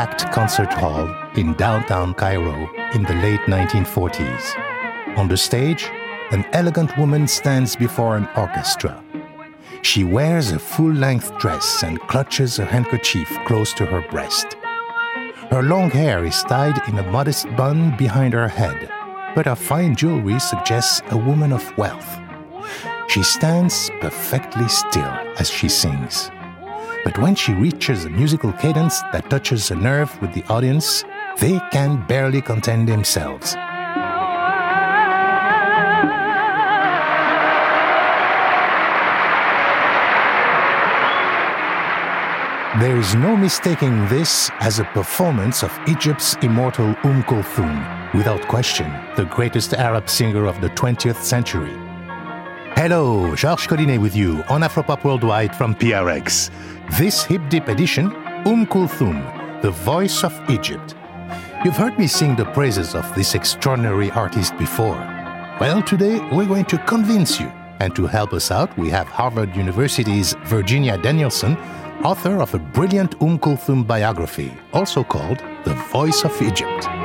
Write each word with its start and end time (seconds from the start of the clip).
packed 0.00 0.32
concert 0.32 0.72
hall 0.72 1.08
in 1.36 1.52
downtown 1.54 2.14
Cairo 2.14 2.70
in 2.94 3.02
the 3.02 3.14
late 3.14 3.40
1940s. 3.40 5.16
On 5.18 5.28
the 5.28 5.36
stage, 5.36 5.90
an 6.30 6.44
elegant 6.52 6.96
woman 6.96 7.26
stands 7.26 7.76
before 7.76 8.16
an 8.16 8.28
orchestra. 8.36 9.02
She 9.82 10.04
wears 10.04 10.52
a 10.52 10.58
full 10.58 10.92
length 10.92 11.36
dress 11.38 11.82
and 11.82 12.00
clutches 12.08 12.58
a 12.58 12.64
handkerchief 12.64 13.28
close 13.46 13.72
to 13.74 13.84
her 13.86 14.02
breast. 14.10 14.56
Her 15.50 15.62
long 15.64 15.90
hair 15.90 16.24
is 16.24 16.44
tied 16.44 16.80
in 16.88 16.96
a 16.98 17.10
modest 17.10 17.44
bun 17.56 17.96
behind 17.96 18.34
her 18.34 18.46
head, 18.46 18.88
but 19.34 19.46
her 19.46 19.56
fine 19.56 19.96
jewelry 19.96 20.38
suggests 20.38 21.02
a 21.10 21.16
woman 21.16 21.52
of 21.52 21.76
wealth. 21.76 22.20
She 23.08 23.24
stands 23.24 23.90
perfectly 24.00 24.68
still 24.68 25.12
as 25.40 25.50
she 25.50 25.68
sings. 25.68 26.30
But 27.04 27.18
when 27.18 27.34
she 27.34 27.52
reaches 27.52 28.04
a 28.04 28.10
musical 28.10 28.52
cadence 28.52 29.02
that 29.12 29.28
touches 29.28 29.72
a 29.72 29.74
nerve 29.74 30.16
with 30.22 30.32
the 30.34 30.44
audience, 30.44 31.04
they 31.40 31.58
can 31.72 32.06
barely 32.06 32.42
contain 32.42 32.86
themselves. 32.86 33.56
There 42.80 42.96
is 42.96 43.14
no 43.14 43.36
mistaking 43.36 44.08
this 44.08 44.50
as 44.58 44.78
a 44.78 44.84
performance 44.84 45.62
of 45.62 45.70
Egypt's 45.86 46.34
immortal 46.36 46.96
Umm 47.04 47.22
Kulthum, 47.24 48.14
without 48.14 48.40
question, 48.48 48.90
the 49.16 49.26
greatest 49.26 49.74
Arab 49.74 50.08
singer 50.08 50.46
of 50.46 50.58
the 50.62 50.70
20th 50.70 51.22
century. 51.22 51.76
Hello, 52.76 53.36
Georges 53.36 53.66
Collinet 53.66 54.00
with 54.00 54.16
you 54.16 54.42
on 54.48 54.62
Afropop 54.62 55.04
Worldwide 55.04 55.54
from 55.54 55.74
PRX. 55.74 56.50
This 56.98 57.22
Hip 57.24 57.42
Deep 57.50 57.68
edition, 57.68 58.06
Umm 58.46 58.64
Kulthum, 58.64 59.60
the 59.60 59.72
voice 59.72 60.24
of 60.24 60.32
Egypt. 60.48 60.94
You've 61.62 61.76
heard 61.76 61.98
me 61.98 62.06
sing 62.06 62.34
the 62.34 62.46
praises 62.46 62.94
of 62.94 63.14
this 63.14 63.34
extraordinary 63.34 64.10
artist 64.12 64.56
before. 64.56 64.96
Well, 65.60 65.82
today 65.82 66.18
we're 66.32 66.48
going 66.48 66.64
to 66.64 66.78
convince 66.86 67.38
you. 67.38 67.52
And 67.80 67.94
to 67.96 68.06
help 68.06 68.34
us 68.34 68.50
out, 68.50 68.76
we 68.76 68.90
have 68.90 69.08
Harvard 69.08 69.56
University's 69.56 70.34
Virginia 70.44 70.98
Danielson, 70.98 71.56
author 72.04 72.40
of 72.40 72.54
a 72.54 72.58
brilliant 72.58 73.14
Umm 73.20 73.38
Kulthum 73.38 73.86
biography, 73.86 74.52
also 74.72 75.04
called 75.04 75.38
The 75.64 75.74
Voice 75.92 76.24
of 76.24 76.40
Egypt. 76.42 76.99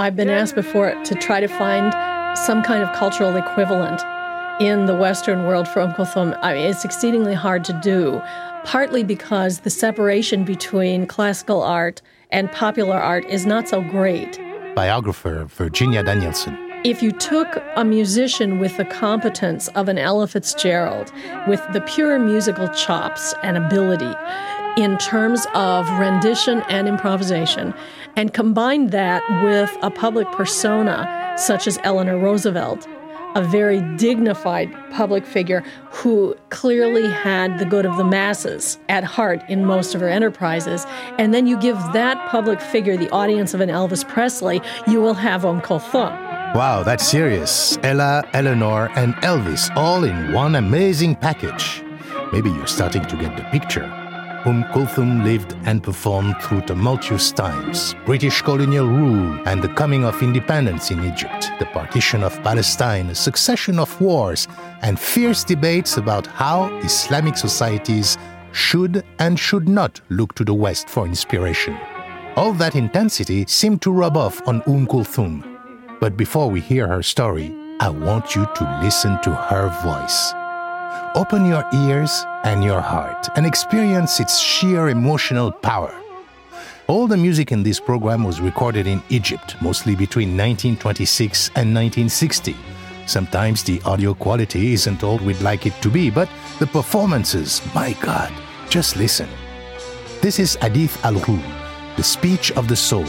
I've 0.00 0.16
been 0.16 0.30
asked 0.30 0.54
before 0.54 0.94
to 1.04 1.14
try 1.16 1.40
to 1.40 1.46
find 1.46 1.92
some 2.34 2.62
kind 2.62 2.82
of 2.82 2.90
cultural 2.94 3.36
equivalent 3.36 4.00
in 4.58 4.86
the 4.86 4.94
Western 4.94 5.44
world 5.44 5.68
for 5.68 5.80
Umm 5.82 5.92
Kulthum, 5.92 6.38
I 6.40 6.54
mean, 6.54 6.70
it's 6.70 6.86
exceedingly 6.86 7.34
hard 7.34 7.64
to 7.64 7.74
do, 7.82 8.22
partly 8.64 9.04
because 9.04 9.60
the 9.60 9.68
separation 9.68 10.42
between 10.42 11.06
classical 11.06 11.62
art 11.62 12.00
and 12.30 12.50
popular 12.50 12.96
art 12.96 13.26
is 13.26 13.44
not 13.44 13.68
so 13.68 13.82
great. 13.82 14.40
Biographer 14.74 15.44
Virginia 15.44 16.02
Danielson. 16.02 16.56
If 16.82 17.02
you 17.02 17.12
took 17.12 17.62
a 17.76 17.84
musician 17.84 18.58
with 18.58 18.78
the 18.78 18.86
competence 18.86 19.68
of 19.68 19.86
an 19.90 19.98
Ella 19.98 20.26
Fitzgerald, 20.26 21.12
with 21.46 21.62
the 21.74 21.82
pure 21.82 22.18
musical 22.18 22.68
chops 22.68 23.34
and 23.42 23.58
ability 23.58 24.14
in 24.76 24.98
terms 24.98 25.46
of 25.54 25.88
rendition 25.98 26.62
and 26.68 26.88
improvisation, 26.88 27.74
and 28.16 28.34
combined 28.34 28.90
that 28.90 29.22
with 29.42 29.76
a 29.82 29.90
public 29.90 30.30
persona 30.32 31.34
such 31.36 31.66
as 31.66 31.78
Eleanor 31.84 32.18
Roosevelt, 32.18 32.86
a 33.36 33.42
very 33.42 33.80
dignified 33.96 34.68
public 34.90 35.24
figure 35.24 35.62
who 35.90 36.34
clearly 36.48 37.08
had 37.08 37.58
the 37.58 37.64
good 37.64 37.86
of 37.86 37.96
the 37.96 38.04
masses 38.04 38.78
at 38.88 39.04
heart 39.04 39.42
in 39.48 39.64
most 39.64 39.94
of 39.94 40.00
her 40.00 40.08
enterprises, 40.08 40.84
and 41.18 41.32
then 41.32 41.46
you 41.46 41.58
give 41.60 41.76
that 41.92 42.28
public 42.28 42.60
figure 42.60 42.96
the 42.96 43.10
audience 43.10 43.54
of 43.54 43.60
an 43.60 43.68
Elvis 43.68 44.06
Presley, 44.08 44.60
you 44.86 45.00
will 45.00 45.14
have 45.14 45.44
Om 45.44 45.60
Kulthum. 45.60 46.10
Wow, 46.54 46.82
that's 46.82 47.06
serious. 47.06 47.78
Ella, 47.84 48.28
Eleanor, 48.32 48.90
and 48.96 49.14
Elvis 49.16 49.74
all 49.76 50.02
in 50.02 50.32
one 50.32 50.56
amazing 50.56 51.14
package. 51.14 51.84
Maybe 52.32 52.50
you're 52.50 52.66
starting 52.66 53.04
to 53.04 53.16
get 53.16 53.36
the 53.36 53.44
picture. 53.44 53.99
Umm 54.46 54.64
Kulthum 54.72 55.22
lived 55.22 55.54
and 55.64 55.82
performed 55.82 56.34
through 56.40 56.62
tumultuous 56.62 57.30
times, 57.30 57.94
British 58.06 58.40
colonial 58.40 58.86
rule, 58.86 59.38
and 59.46 59.62
the 59.62 59.68
coming 59.68 60.02
of 60.04 60.22
independence 60.22 60.90
in 60.90 61.04
Egypt, 61.04 61.50
the 61.58 61.66
partition 61.66 62.22
of 62.22 62.42
Palestine, 62.42 63.10
a 63.10 63.14
succession 63.14 63.78
of 63.78 64.00
wars, 64.00 64.48
and 64.80 64.98
fierce 64.98 65.44
debates 65.44 65.98
about 65.98 66.26
how 66.26 66.74
Islamic 66.78 67.36
societies 67.36 68.16
should 68.52 69.04
and 69.18 69.38
should 69.38 69.68
not 69.68 70.00
look 70.08 70.34
to 70.36 70.44
the 70.44 70.54
West 70.54 70.88
for 70.88 71.04
inspiration. 71.04 71.76
All 72.36 72.54
that 72.54 72.76
intensity 72.76 73.44
seemed 73.46 73.82
to 73.82 73.92
rub 73.92 74.16
off 74.16 74.40
on 74.48 74.62
Umm 74.66 74.86
Kulthum. 74.86 75.44
But 76.00 76.16
before 76.16 76.48
we 76.48 76.60
hear 76.60 76.86
her 76.86 77.02
story, 77.02 77.54
I 77.78 77.90
want 77.90 78.34
you 78.34 78.46
to 78.54 78.80
listen 78.82 79.20
to 79.20 79.34
her 79.34 79.68
voice. 79.82 80.32
Open 81.16 81.44
your 81.44 81.64
ears 81.74 82.24
and 82.44 82.62
your 82.62 82.80
heart 82.80 83.28
and 83.34 83.44
experience 83.44 84.20
its 84.20 84.38
sheer 84.38 84.90
emotional 84.90 85.50
power. 85.50 85.92
All 86.86 87.08
the 87.08 87.16
music 87.16 87.50
in 87.50 87.64
this 87.64 87.80
program 87.80 88.22
was 88.22 88.40
recorded 88.40 88.86
in 88.86 89.02
Egypt, 89.08 89.56
mostly 89.60 89.96
between 89.96 90.36
1926 90.36 91.48
and 91.56 91.74
1960. 91.74 92.54
Sometimes 93.06 93.64
the 93.64 93.82
audio 93.84 94.14
quality 94.14 94.72
isn't 94.72 95.02
all 95.02 95.18
we'd 95.18 95.40
like 95.40 95.66
it 95.66 95.74
to 95.82 95.90
be, 95.90 96.10
but 96.10 96.28
the 96.60 96.66
performances, 96.68 97.60
my 97.74 97.92
God, 97.94 98.32
just 98.68 98.96
listen. 98.96 99.28
This 100.20 100.38
is 100.38 100.54
Hadith 100.62 101.04
Al 101.04 101.14
Ruh, 101.14 101.42
The 101.96 102.04
Speech 102.04 102.52
of 102.52 102.68
the 102.68 102.76
Soul, 102.76 103.08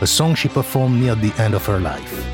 a 0.00 0.06
song 0.06 0.34
she 0.34 0.48
performed 0.48 0.98
near 0.98 1.14
the 1.14 1.34
end 1.36 1.52
of 1.52 1.66
her 1.66 1.78
life. 1.78 2.33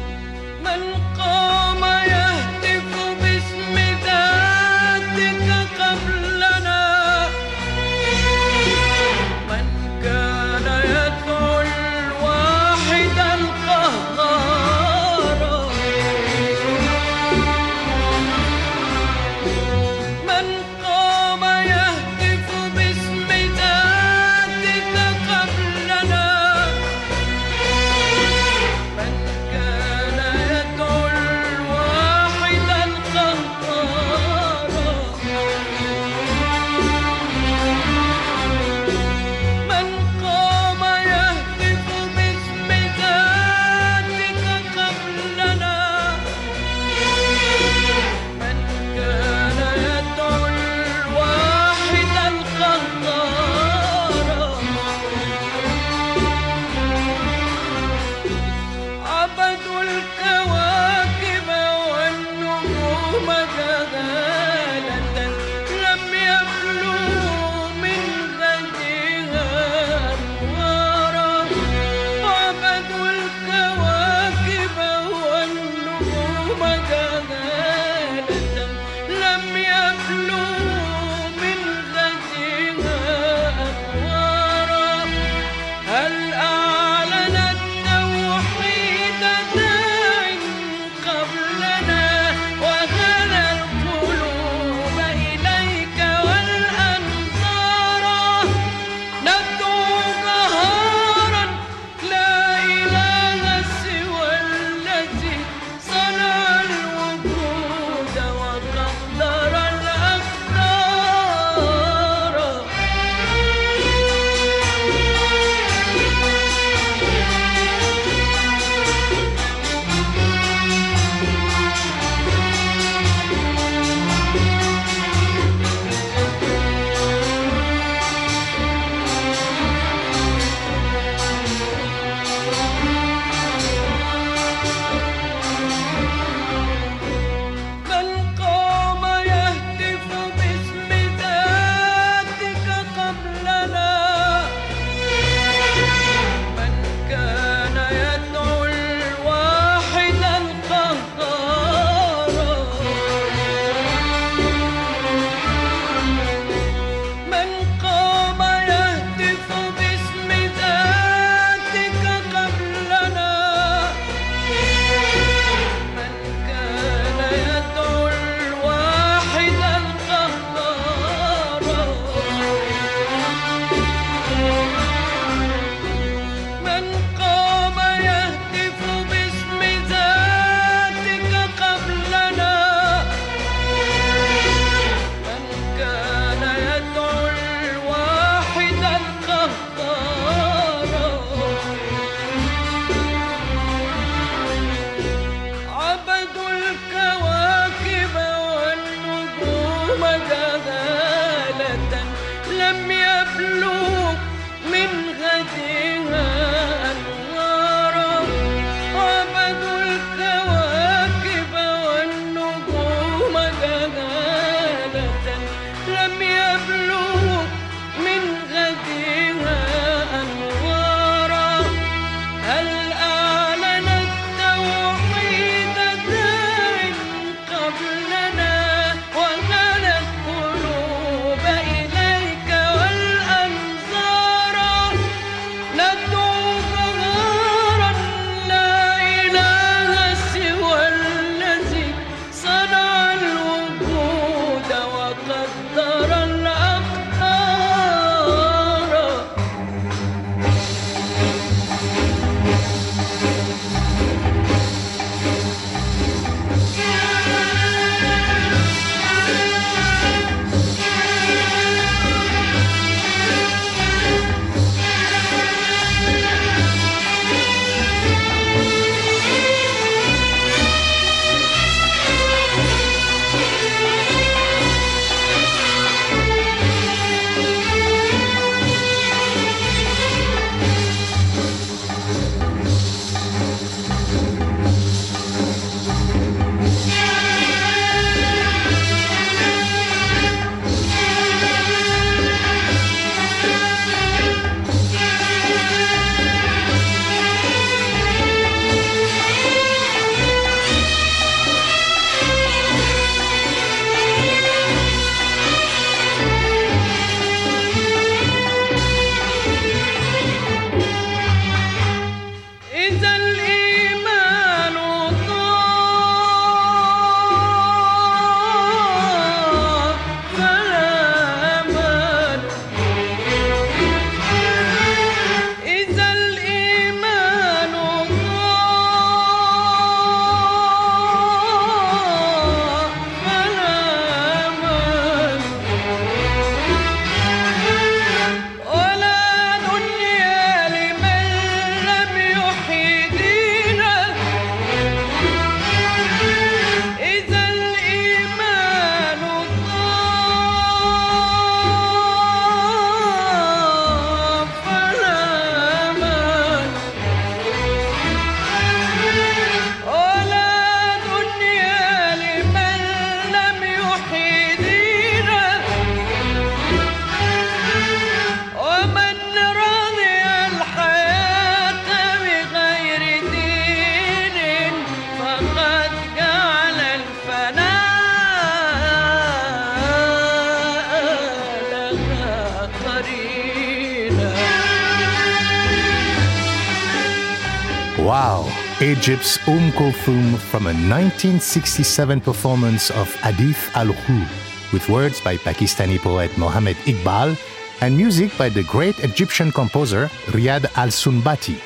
Egypt's 389.00 389.38
Umm 389.48 389.72
Kulthum 389.72 390.36
from 390.36 390.66
a 390.66 390.76
1967 390.76 392.20
performance 392.20 392.90
of 392.90 393.08
Hadith 393.24 393.70
al-Ruh, 393.74 394.28
with 394.74 394.86
words 394.90 395.22
by 395.22 395.38
Pakistani 395.38 395.98
poet 395.98 396.28
Mohammed 396.36 396.76
Iqbal 396.84 397.34
and 397.80 397.96
music 397.96 398.36
by 398.36 398.50
the 398.50 398.62
great 398.64 398.98
Egyptian 398.98 399.52
composer 399.52 400.08
Riyad 400.36 400.66
al-Sunbati. 400.76 401.56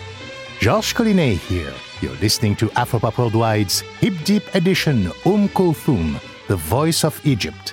Georges 0.61 0.93
Collinet 0.93 1.39
here. 1.51 1.75
You're 2.01 2.21
listening 2.23 2.55
to 2.55 2.69
Afropop 2.79 3.15
Worldwide's 3.15 3.81
Hip 3.99 4.15
Deep 4.23 4.45
edition 4.55 5.11
Umm 5.27 5.49
Kulthum, 5.49 6.21
the 6.47 6.55
voice 6.55 7.03
of 7.03 7.21
Egypt. 7.27 7.64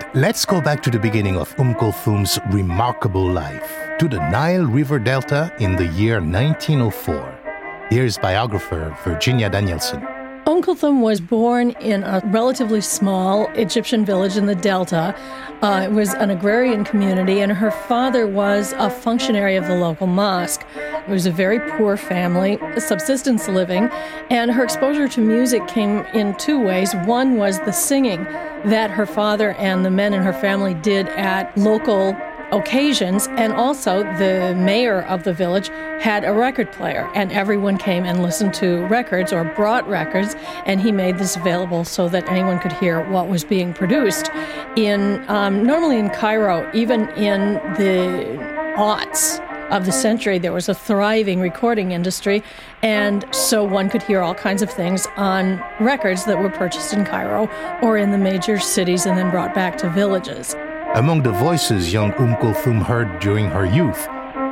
Right, 0.00 0.14
let's 0.14 0.44
go 0.44 0.60
back 0.60 0.82
to 0.84 0.90
the 0.90 0.98
beginning 0.98 1.36
of 1.36 1.54
Umm 1.58 1.74
Kulthum's 1.74 2.38
remarkable 2.50 3.26
life, 3.26 3.70
to 3.98 4.08
the 4.08 4.18
Nile 4.30 4.64
River 4.64 4.98
Delta 4.98 5.52
in 5.58 5.76
the 5.76 5.86
year 5.88 6.20
1904. 6.20 7.88
Here's 7.90 8.16
biographer 8.16 8.96
Virginia 9.04 9.50
Danielson. 9.50 10.02
Umm 10.46 10.62
Kulthum 10.62 11.02
was 11.02 11.20
born 11.20 11.70
in 11.80 12.02
a 12.02 12.22
relatively 12.26 12.80
small 12.80 13.48
Egyptian 13.54 14.04
village 14.04 14.36
in 14.36 14.46
the 14.46 14.54
Delta. 14.54 15.14
Uh, 15.60 15.82
it 15.84 15.92
was 15.92 16.14
an 16.14 16.30
agrarian 16.30 16.84
community, 16.84 17.40
and 17.40 17.52
her 17.52 17.70
father 17.70 18.26
was 18.26 18.72
a 18.78 18.88
functionary 18.88 19.56
of 19.56 19.66
the 19.66 19.76
local 19.76 20.06
mosque. 20.06 20.64
It 21.10 21.14
was 21.14 21.26
a 21.26 21.32
very 21.32 21.58
poor 21.72 21.96
family, 21.96 22.56
subsistence 22.78 23.48
living, 23.48 23.90
and 24.30 24.48
her 24.48 24.62
exposure 24.62 25.08
to 25.08 25.20
music 25.20 25.66
came 25.66 26.06
in 26.14 26.36
two 26.36 26.62
ways. 26.62 26.94
One 27.04 27.36
was 27.36 27.58
the 27.58 27.72
singing 27.72 28.22
that 28.66 28.92
her 28.92 29.06
father 29.06 29.54
and 29.54 29.84
the 29.84 29.90
men 29.90 30.14
in 30.14 30.22
her 30.22 30.32
family 30.32 30.74
did 30.74 31.08
at 31.08 31.58
local 31.58 32.16
occasions, 32.52 33.26
and 33.30 33.52
also 33.54 34.04
the 34.18 34.54
mayor 34.56 35.02
of 35.02 35.24
the 35.24 35.32
village 35.32 35.68
had 35.98 36.22
a 36.22 36.32
record 36.32 36.70
player, 36.70 37.10
and 37.16 37.32
everyone 37.32 37.76
came 37.76 38.04
and 38.04 38.22
listened 38.22 38.54
to 38.54 38.86
records 38.86 39.32
or 39.32 39.42
brought 39.42 39.88
records, 39.88 40.36
and 40.64 40.80
he 40.80 40.92
made 40.92 41.18
this 41.18 41.34
available 41.34 41.84
so 41.84 42.08
that 42.08 42.28
anyone 42.28 42.60
could 42.60 42.72
hear 42.74 43.04
what 43.10 43.26
was 43.26 43.42
being 43.42 43.74
produced. 43.74 44.30
In 44.76 45.28
um, 45.28 45.64
normally 45.64 45.98
in 45.98 46.10
Cairo, 46.10 46.70
even 46.72 47.08
in 47.10 47.54
the 47.74 48.38
aughts 48.76 49.44
of 49.70 49.86
the 49.86 49.92
century, 49.92 50.38
there 50.38 50.52
was 50.52 50.68
a 50.68 50.74
thriving 50.74 51.40
recording 51.40 51.92
industry, 51.92 52.42
and 52.82 53.24
so 53.34 53.64
one 53.64 53.88
could 53.88 54.02
hear 54.02 54.20
all 54.20 54.34
kinds 54.34 54.62
of 54.62 54.70
things 54.70 55.06
on 55.16 55.62
records 55.80 56.24
that 56.24 56.38
were 56.38 56.50
purchased 56.50 56.92
in 56.92 57.04
Cairo 57.04 57.48
or 57.82 57.96
in 57.96 58.10
the 58.10 58.18
major 58.18 58.58
cities 58.58 59.06
and 59.06 59.16
then 59.16 59.30
brought 59.30 59.54
back 59.54 59.78
to 59.78 59.88
villages. 59.88 60.54
Among 60.94 61.22
the 61.22 61.32
voices 61.32 61.92
young 61.92 62.12
Umm 62.14 62.34
Kulthum 62.36 62.82
heard 62.82 63.20
during 63.20 63.46
her 63.46 63.64
youth 63.64 64.08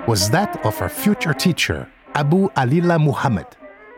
was 0.07 0.31
that 0.31 0.65
of 0.65 0.79
her 0.79 0.89
future 0.89 1.35
teacher, 1.35 1.89
Abu 2.15 2.49
Alila 2.51 3.03
Muhammad, 3.03 3.47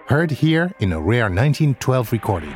heard 0.06 0.30
here 0.30 0.72
in 0.80 0.92
a 0.92 1.00
rare 1.00 1.24
1912 1.24 2.12
recording. 2.12 2.54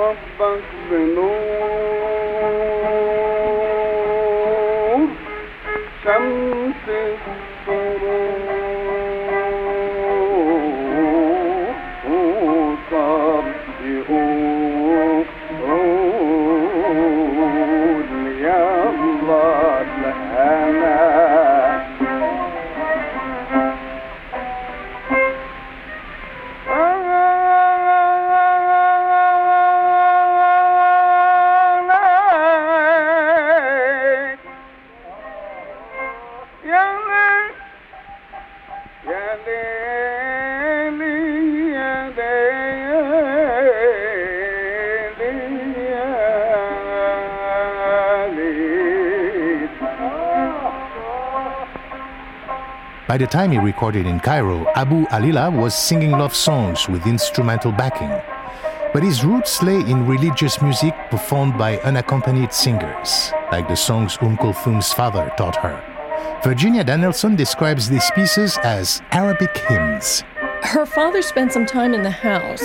صبك 0.00 0.62
بنور 0.90 1.36
شمس 6.04 6.84
السرور 6.88 7.99
By 53.11 53.17
the 53.17 53.27
time 53.27 53.51
he 53.51 53.57
recorded 53.57 54.05
in 54.05 54.21
Cairo, 54.21 54.65
Abu 54.73 55.05
Alila 55.07 55.51
was 55.51 55.75
singing 55.75 56.11
love 56.11 56.33
songs 56.33 56.87
with 56.87 57.05
instrumental 57.05 57.73
backing. 57.73 58.09
But 58.93 59.03
his 59.03 59.25
roots 59.25 59.61
lay 59.61 59.81
in 59.81 60.07
religious 60.07 60.61
music 60.61 60.95
performed 61.09 61.57
by 61.57 61.77
unaccompanied 61.79 62.53
singers, 62.53 63.33
like 63.51 63.67
the 63.67 63.75
songs 63.75 64.17
Umm 64.21 64.37
Kulthum's 64.37 64.93
father 64.93 65.29
taught 65.35 65.57
her. 65.57 65.83
Virginia 66.41 66.85
Danielson 66.85 67.35
describes 67.35 67.89
these 67.89 68.09
pieces 68.15 68.57
as 68.63 69.01
Arabic 69.11 69.57
hymns. 69.67 70.23
Her 70.63 70.85
father 70.85 71.21
spent 71.21 71.51
some 71.51 71.65
time 71.65 71.93
in 71.93 72.03
the 72.03 72.11
house 72.11 72.63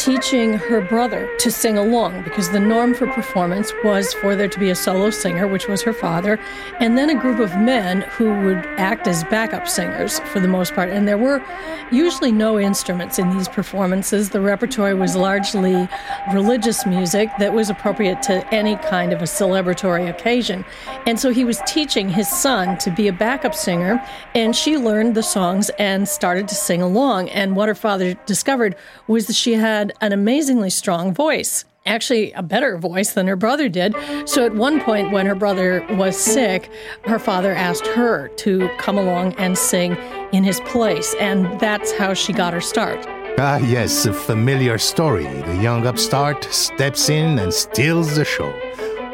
teaching 0.00 0.54
her 0.54 0.80
brother 0.80 1.28
to 1.36 1.50
sing 1.50 1.76
along 1.76 2.22
because 2.22 2.48
the 2.48 2.58
norm 2.58 2.94
for 2.94 3.06
performance 3.08 3.70
was 3.84 4.14
for 4.14 4.34
there 4.34 4.48
to 4.48 4.58
be 4.58 4.70
a 4.70 4.74
solo 4.74 5.10
singer, 5.10 5.46
which 5.46 5.68
was 5.68 5.82
her 5.82 5.92
father, 5.92 6.40
and 6.78 6.96
then 6.96 7.10
a 7.10 7.14
group 7.14 7.38
of 7.38 7.54
men 7.58 8.00
who 8.12 8.32
would 8.40 8.64
act 8.78 9.06
as 9.06 9.24
backup 9.24 9.68
singers 9.68 10.18
for 10.20 10.40
the 10.40 10.48
most 10.48 10.74
part. 10.74 10.88
And 10.88 11.06
there 11.06 11.18
were 11.18 11.44
usually 11.92 12.32
no 12.32 12.58
instruments 12.58 13.18
in 13.18 13.28
these 13.36 13.46
performances. 13.46 14.30
The 14.30 14.40
repertoire 14.40 14.96
was 14.96 15.16
largely 15.16 15.86
religious 16.32 16.86
music 16.86 17.30
that 17.38 17.52
was 17.52 17.70
appropriate 17.70 18.22
to 18.22 18.46
any 18.54 18.76
kind 18.76 19.12
of 19.12 19.20
a 19.20 19.24
celebratory 19.24 20.08
occasion. 20.08 20.64
And 21.06 21.18
so 21.18 21.30
he 21.30 21.44
was 21.44 21.60
teaching 21.66 22.08
his 22.08 22.28
son 22.28 22.78
to 22.78 22.90
be 22.90 23.08
a 23.08 23.12
backup 23.12 23.54
singer, 23.54 24.04
and 24.34 24.54
she 24.54 24.76
learned 24.76 25.14
the 25.14 25.22
songs 25.22 25.70
and 25.78 26.08
started 26.08 26.48
to 26.48 26.54
sing 26.54 26.82
along. 26.82 27.28
And 27.30 27.56
what 27.56 27.68
her 27.68 27.74
father 27.74 28.14
discovered 28.26 28.76
was 29.06 29.26
that 29.26 29.36
she 29.36 29.54
had 29.54 29.92
an 30.00 30.12
amazingly 30.12 30.70
strong 30.70 31.14
voice. 31.14 31.64
Actually, 31.86 32.30
a 32.32 32.42
better 32.42 32.76
voice 32.76 33.14
than 33.14 33.26
her 33.26 33.36
brother 33.36 33.68
did. 33.68 33.94
So, 34.26 34.44
at 34.44 34.54
one 34.54 34.80
point, 34.82 35.12
when 35.12 35.24
her 35.24 35.34
brother 35.34 35.84
was 35.92 36.16
sick, 36.16 36.70
her 37.04 37.18
father 37.18 37.52
asked 37.52 37.86
her 37.86 38.28
to 38.28 38.68
come 38.76 38.98
along 38.98 39.32
and 39.34 39.56
sing 39.56 39.96
in 40.32 40.44
his 40.44 40.60
place. 40.60 41.14
And 41.18 41.58
that's 41.58 41.90
how 41.92 42.12
she 42.12 42.34
got 42.34 42.52
her 42.52 42.60
start. 42.60 43.06
Ah, 43.42 43.56
yes, 43.56 44.04
a 44.04 44.12
familiar 44.12 44.76
story. 44.76 45.24
The 45.24 45.56
young 45.62 45.86
upstart 45.86 46.44
steps 46.52 47.08
in 47.08 47.38
and 47.38 47.50
steals 47.50 48.14
the 48.14 48.22
show. 48.22 48.52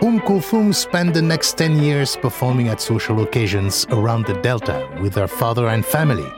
Umm 0.02 0.18
Kulthum 0.18 0.74
spent 0.74 1.14
the 1.14 1.22
next 1.22 1.56
10 1.56 1.80
years 1.80 2.16
performing 2.16 2.66
at 2.66 2.80
social 2.80 3.22
occasions 3.22 3.86
around 3.90 4.26
the 4.26 4.34
Delta 4.42 4.88
with 5.00 5.14
her 5.14 5.28
father 5.28 5.68
and 5.68 5.86
family. 5.86 6.28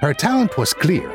Her 0.00 0.14
talent 0.14 0.56
was 0.56 0.72
clear, 0.72 1.10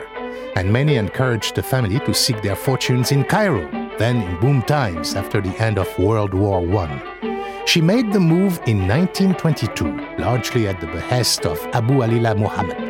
and 0.58 0.70
many 0.70 0.96
encouraged 0.96 1.56
the 1.56 1.64
family 1.64 2.00
to 2.00 2.14
seek 2.14 2.42
their 2.42 2.58
fortunes 2.58 3.14
in 3.14 3.24
Cairo, 3.24 3.66
then 3.98 4.18
in 4.18 4.38
boom 4.42 4.64
times 4.64 5.16
after 5.16 5.40
the 5.40 5.56
end 5.64 5.80
of 5.80 5.98
World 5.98 6.34
War 6.34 6.60
I. 6.84 7.64
She 7.66 7.80
made 7.80 8.12
the 8.12 8.20
move 8.20 8.60
in 8.68 8.86
1922, 8.86 10.20
largely 10.20 10.68
at 10.68 10.82
the 10.82 10.88
behest 10.88 11.46
of 11.46 11.58
Abu 11.72 12.02
Alila 12.04 12.38
Muhammad. 12.38 12.87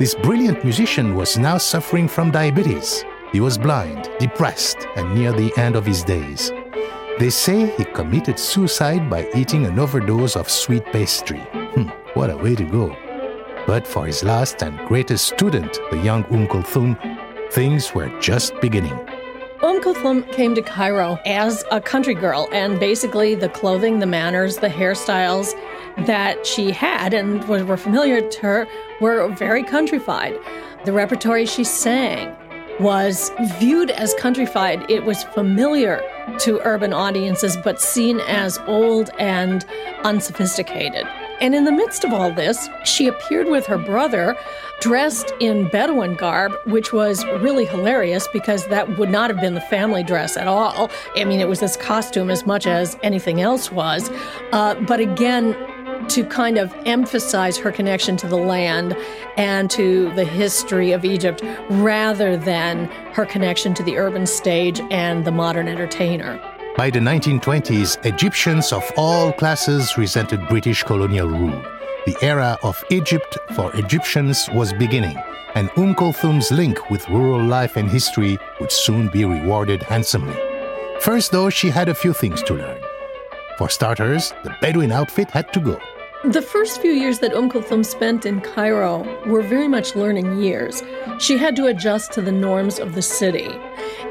This 0.00 0.14
brilliant 0.14 0.64
musician 0.64 1.14
was 1.14 1.36
now 1.36 1.58
suffering 1.58 2.08
from 2.08 2.30
diabetes. 2.30 3.04
He 3.32 3.40
was 3.40 3.58
blind, 3.58 4.08
depressed, 4.18 4.86
and 4.96 5.14
near 5.14 5.30
the 5.30 5.52
end 5.58 5.76
of 5.76 5.84
his 5.84 6.02
days. 6.02 6.50
They 7.18 7.28
say 7.28 7.66
he 7.76 7.84
committed 7.84 8.38
suicide 8.38 9.10
by 9.10 9.28
eating 9.34 9.66
an 9.66 9.78
overdose 9.78 10.36
of 10.36 10.48
sweet 10.48 10.86
pastry. 10.86 11.40
Hmm, 11.74 11.90
what 12.14 12.30
a 12.30 12.36
way 12.38 12.54
to 12.54 12.64
go. 12.64 12.96
But 13.66 13.86
for 13.86 14.06
his 14.06 14.24
last 14.24 14.62
and 14.62 14.88
greatest 14.88 15.26
student, 15.26 15.78
the 15.90 15.98
young 15.98 16.24
Umm 16.32 16.48
Kulthum, 16.48 16.96
things 17.52 17.94
were 17.94 18.08
just 18.20 18.58
beginning. 18.62 18.98
Umm 19.62 19.82
Kulthum 19.82 20.32
came 20.32 20.54
to 20.54 20.62
Cairo 20.62 21.18
as 21.26 21.62
a 21.70 21.78
country 21.78 22.14
girl, 22.14 22.48
and 22.52 22.80
basically 22.80 23.34
the 23.34 23.50
clothing, 23.50 23.98
the 23.98 24.06
manners, 24.06 24.56
the 24.56 24.68
hairstyles 24.68 25.52
that 26.06 26.46
she 26.46 26.70
had 26.70 27.14
and 27.14 27.46
were 27.48 27.76
familiar 27.76 28.20
to 28.28 28.40
her 28.40 28.68
were 29.00 29.28
very 29.28 29.62
countrified. 29.62 30.38
The 30.84 30.92
repertory 30.92 31.46
she 31.46 31.64
sang 31.64 32.34
was 32.80 33.30
viewed 33.58 33.90
as 33.90 34.14
countrified. 34.14 34.90
It 34.90 35.04
was 35.04 35.22
familiar 35.24 36.02
to 36.38 36.60
urban 36.64 36.92
audiences, 36.94 37.56
but 37.62 37.80
seen 37.80 38.20
as 38.20 38.58
old 38.66 39.10
and 39.18 39.66
unsophisticated. 40.04 41.06
And 41.40 41.54
in 41.54 41.64
the 41.64 41.72
midst 41.72 42.04
of 42.04 42.12
all 42.12 42.30
this, 42.30 42.68
she 42.84 43.06
appeared 43.06 43.48
with 43.48 43.66
her 43.66 43.78
brother 43.78 44.36
dressed 44.80 45.32
in 45.40 45.68
Bedouin 45.68 46.14
garb, 46.14 46.52
which 46.64 46.92
was 46.92 47.24
really 47.26 47.66
hilarious 47.66 48.28
because 48.32 48.66
that 48.68 48.98
would 48.98 49.10
not 49.10 49.30
have 49.30 49.40
been 49.40 49.54
the 49.54 49.60
family 49.62 50.02
dress 50.02 50.36
at 50.36 50.46
all. 50.46 50.90
I 51.16 51.24
mean, 51.24 51.40
it 51.40 51.48
was 51.48 51.60
this 51.60 51.76
costume 51.76 52.30
as 52.30 52.46
much 52.46 52.66
as 52.66 52.96
anything 53.02 53.40
else 53.40 53.70
was. 53.70 54.10
Uh, 54.52 54.74
but 54.86 55.00
again, 55.00 55.54
to 56.08 56.24
kind 56.24 56.58
of 56.58 56.74
emphasize 56.86 57.56
her 57.58 57.70
connection 57.70 58.16
to 58.16 58.26
the 58.26 58.36
land 58.36 58.96
and 59.36 59.70
to 59.70 60.12
the 60.14 60.24
history 60.24 60.92
of 60.92 61.04
Egypt 61.04 61.42
rather 61.70 62.36
than 62.36 62.86
her 63.12 63.26
connection 63.26 63.74
to 63.74 63.82
the 63.82 63.96
urban 63.96 64.26
stage 64.26 64.80
and 64.90 65.24
the 65.24 65.30
modern 65.30 65.68
entertainer. 65.68 66.40
By 66.76 66.90
the 66.90 67.00
1920s, 67.00 68.04
Egyptians 68.06 68.72
of 68.72 68.90
all 68.96 69.32
classes 69.32 69.98
resented 69.98 70.48
British 70.48 70.82
colonial 70.82 71.28
rule. 71.28 71.62
The 72.06 72.16
era 72.22 72.56
of 72.62 72.82
Egypt 72.90 73.36
for 73.54 73.74
Egyptians 73.76 74.48
was 74.54 74.72
beginning, 74.72 75.16
and 75.54 75.68
Umm 75.76 75.94
Kulthum's 75.94 76.50
link 76.50 76.88
with 76.88 77.08
rural 77.08 77.44
life 77.44 77.76
and 77.76 77.90
history 77.90 78.38
would 78.60 78.72
soon 78.72 79.08
be 79.08 79.24
rewarded 79.24 79.82
handsomely. 79.82 80.36
First, 81.00 81.32
though, 81.32 81.50
she 81.50 81.68
had 81.68 81.88
a 81.88 81.94
few 81.94 82.12
things 82.12 82.42
to 82.44 82.54
learn. 82.54 82.79
For 83.60 83.68
starters, 83.68 84.32
the 84.42 84.56
Bedouin 84.62 84.90
outfit 84.90 85.30
had 85.32 85.52
to 85.52 85.60
go. 85.60 85.78
The 86.24 86.40
first 86.40 86.80
few 86.80 86.92
years 86.92 87.18
that 87.18 87.34
Umm 87.34 87.50
Kulthum 87.50 87.84
spent 87.84 88.24
in 88.24 88.40
Cairo 88.40 89.04
were 89.26 89.42
very 89.42 89.68
much 89.68 89.94
learning 89.94 90.40
years. 90.40 90.82
She 91.18 91.36
had 91.36 91.56
to 91.56 91.66
adjust 91.66 92.10
to 92.12 92.22
the 92.22 92.32
norms 92.32 92.78
of 92.78 92.94
the 92.94 93.02
city. 93.02 93.50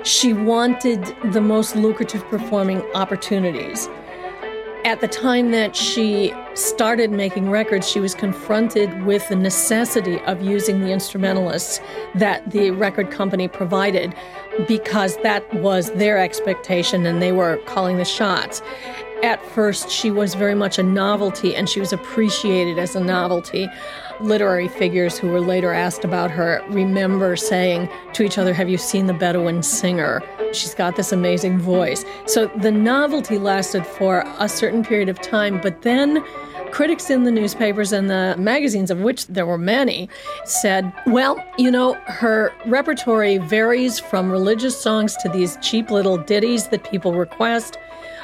She 0.04 0.34
wanted 0.34 1.04
the 1.34 1.42
most 1.42 1.76
lucrative 1.76 2.24
performing 2.26 2.84
opportunities. 2.94 3.90
At 4.86 5.02
the 5.02 5.08
time 5.08 5.50
that 5.50 5.76
she 5.76 6.32
started 6.54 7.12
making 7.12 7.50
records, 7.50 7.90
she 7.90 8.00
was 8.00 8.14
confronted 8.14 9.04
with 9.04 9.28
the 9.30 9.36
necessity 9.36 10.20
of 10.22 10.44
using 10.44 10.80
the 10.80 10.92
instrumentalists 10.92 11.82
that 12.16 12.52
the 12.52 12.70
record 12.70 13.10
company 13.10 13.48
provided 13.48 14.14
because 14.68 15.18
that 15.18 15.52
was 15.56 15.92
their 15.94 16.20
expectation 16.20 17.06
and 17.06 17.22
they 17.22 17.32
were 17.32 17.58
calling 17.66 17.98
the 17.98 18.06
shots 18.06 18.62
at 19.24 19.44
first 19.52 19.90
she 19.90 20.12
was 20.12 20.36
very 20.36 20.56
much 20.56 20.78
a 20.78 20.84
novelty 20.84 21.56
and 21.56 21.70
she 21.70 21.80
was 21.80 21.94
appreciated 21.94 22.78
as 22.80 22.96
a 22.96 23.00
novelty. 23.00 23.68
Literary 24.20 24.68
figures 24.68 25.18
who 25.18 25.30
were 25.30 25.42
later 25.42 25.74
asked 25.74 26.04
about 26.04 26.32
her 26.32 26.64
remember 26.70 27.36
saying 27.36 27.90
to 28.14 28.24
each 28.24 28.38
other, 28.38 28.54
Have 28.54 28.70
you 28.70 28.78
seen 28.78 29.08
the 29.08 29.14
Bedouin 29.14 29.64
singer? 29.64 30.22
She's 30.54 30.74
got 30.74 30.96
this 30.96 31.12
amazing 31.12 31.60
voice. 31.60 32.04
So 32.26 32.48
the 32.58 32.72
novelty 32.72 33.38
lasted 33.38 33.86
for 33.86 34.24
a 34.40 34.50
certain 34.50 34.84
period 34.84 35.10
of 35.10 35.22
time, 35.22 35.62
but 35.62 35.84
then 35.84 36.24
critics 36.72 37.10
in 37.10 37.24
the 37.24 37.32
newspapers 37.32 37.92
and 37.92 38.10
the 38.10 38.36
magazines, 38.38 38.92
of 38.92 39.00
which 39.00 39.28
there 39.28 39.46
were 39.46 39.58
many, 39.58 40.10
said, 40.46 40.92
well, 41.08 41.44
you 41.58 41.72
know, 41.72 41.94
her 42.06 42.54
repertory 42.66 43.38
varies 43.38 44.00
from 44.00 44.32
religious 44.32 44.80
songs 44.80 45.16
to 45.18 45.30
these 45.30 45.58
cheap 45.62 45.90
little 45.90 46.18
ditties 46.18 46.68
that 46.68 46.84
people 46.84 47.14
request. 47.14 47.78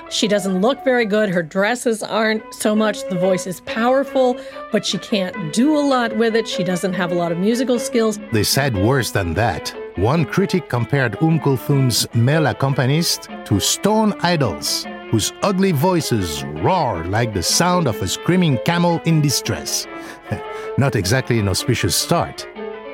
She 0.09 0.27
doesn't 0.27 0.61
look 0.61 0.83
very 0.83 1.05
good. 1.05 1.29
Her 1.29 1.41
dresses 1.41 2.03
aren't 2.03 2.53
so 2.53 2.75
much. 2.75 3.07
The 3.09 3.17
voice 3.17 3.47
is 3.47 3.61
powerful, 3.61 4.37
but 4.71 4.85
she 4.85 4.97
can't 4.97 5.53
do 5.53 5.77
a 5.77 5.81
lot 5.81 6.15
with 6.15 6.35
it. 6.35 6.47
She 6.47 6.63
doesn't 6.63 6.93
have 6.93 7.11
a 7.11 7.15
lot 7.15 7.31
of 7.31 7.39
musical 7.39 7.79
skills. 7.79 8.19
They 8.31 8.43
said 8.43 8.77
worse 8.77 9.11
than 9.11 9.33
that. 9.33 9.73
One 9.95 10.25
critic 10.25 10.69
compared 10.69 11.21
Umm 11.21 11.39
Kulthum's 11.39 12.07
male 12.13 12.47
accompanist 12.47 13.29
to 13.45 13.59
stone 13.59 14.13
idols 14.21 14.85
whose 15.09 15.31
ugly 15.43 15.71
voices 15.71 16.43
roar 16.61 17.03
like 17.05 17.33
the 17.33 17.43
sound 17.43 17.87
of 17.87 18.01
a 18.01 18.07
screaming 18.07 18.57
camel 18.65 19.01
in 19.05 19.21
distress. 19.21 19.87
Not 20.77 20.95
exactly 20.95 21.39
an 21.39 21.47
auspicious 21.47 21.95
start, 21.95 22.47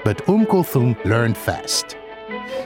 but 0.03 0.27
Umm 0.29 0.45
Kulthum 0.45 1.03
learned 1.05 1.37
fast. 1.37 1.97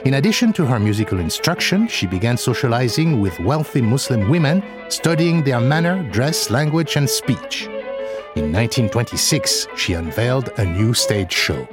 In 0.04 0.14
addition 0.14 0.52
to 0.54 0.64
her 0.66 0.78
musical 0.78 1.18
instruction, 1.18 1.88
she 1.88 2.06
began 2.06 2.36
socializing 2.36 3.20
with 3.20 3.40
wealthy 3.40 3.82
Muslim 3.82 4.28
women, 4.28 4.62
studying 4.88 5.42
their 5.42 5.60
manner, 5.60 6.02
dress, 6.10 6.50
language, 6.50 6.96
and 6.96 7.08
speech. 7.08 7.66
In 8.36 8.52
1926, 8.52 9.68
she 9.76 9.94
unveiled 9.94 10.50
a 10.58 10.64
new 10.64 10.94
stage 10.94 11.32
show. 11.32 11.66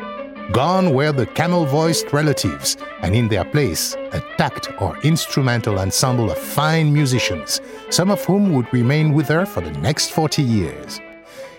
Gone 0.52 0.94
were 0.94 1.12
the 1.12 1.26
camel 1.26 1.66
voiced 1.66 2.12
relatives, 2.12 2.78
and 3.02 3.16
in 3.16 3.28
their 3.28 3.46
place, 3.46 3.94
a 4.12 4.22
takht 4.38 4.82
or 4.82 4.98
instrumental 5.04 5.80
ensemble 5.80 6.32
of 6.32 6.38
fine 6.38 6.94
musicians, 6.94 7.62
some 7.90 8.12
of 8.12 8.24
whom 8.26 8.54
would 8.54 8.72
remain 8.74 9.14
with 9.14 9.28
her 9.28 9.46
for 9.46 9.62
the 9.62 9.72
next 9.80 10.12
40 10.12 10.42
years. 10.42 11.00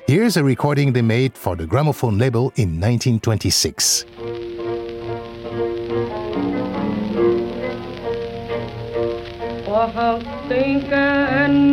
Here's 0.07 0.37
a 0.37 0.45
recording 0.45 0.93
they 0.93 1.03
made 1.03 1.37
for 1.37 1.57
the 1.57 1.67
gramophone 1.67 2.19
label 2.19 2.53
in 2.57 2.79
1926. 2.79 4.05
of 9.85 9.97
a 9.97 10.49
thinking 10.49 11.64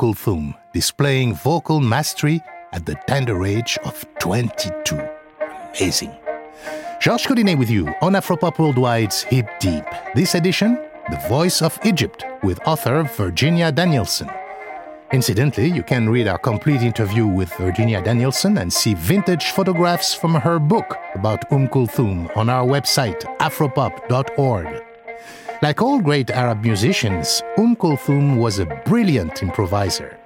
Wow, 0.00 0.12
Thum 0.12 0.54
displaying 0.72 1.34
vocal 1.34 1.80
mastery 1.80 2.40
at 2.72 2.86
the 2.86 2.94
tender 3.06 3.44
age 3.44 3.78
of 3.84 4.04
22. 4.20 4.96
Amazing. 5.76 6.14
Georges 7.00 7.26
Collinet 7.26 7.58
with 7.58 7.70
you 7.70 7.88
on 8.00 8.12
Afropop 8.12 8.56
Worldwide's 8.56 9.22
Hip 9.22 9.48
Deep. 9.60 9.84
This 10.14 10.34
edition, 10.34 10.78
The 11.10 11.16
Voice 11.28 11.62
of 11.62 11.78
Egypt 11.84 12.24
with 12.42 12.60
author 12.66 13.02
Virginia 13.16 13.72
Danielson. 13.72 14.30
Incidentally, 15.12 15.68
you 15.68 15.82
can 15.82 16.08
read 16.08 16.28
our 16.28 16.38
complete 16.38 16.82
interview 16.82 17.26
with 17.26 17.52
Virginia 17.54 18.02
Danielson 18.02 18.58
and 18.58 18.72
see 18.72 18.94
vintage 18.94 19.46
photographs 19.46 20.14
from 20.14 20.34
her 20.34 20.58
book 20.58 20.96
about 21.14 21.50
Umm 21.50 21.66
Kulthum 21.68 22.36
on 22.36 22.48
our 22.48 22.66
website, 22.66 23.22
afropop.org. 23.38 24.87
Like 25.60 25.82
all 25.82 25.98
great 25.98 26.30
Arab 26.30 26.62
musicians, 26.62 27.42
Umm 27.58 27.74
Kulthum 27.74 28.36
was 28.36 28.60
a 28.60 28.66
brilliant 28.86 29.42
improviser. 29.42 30.16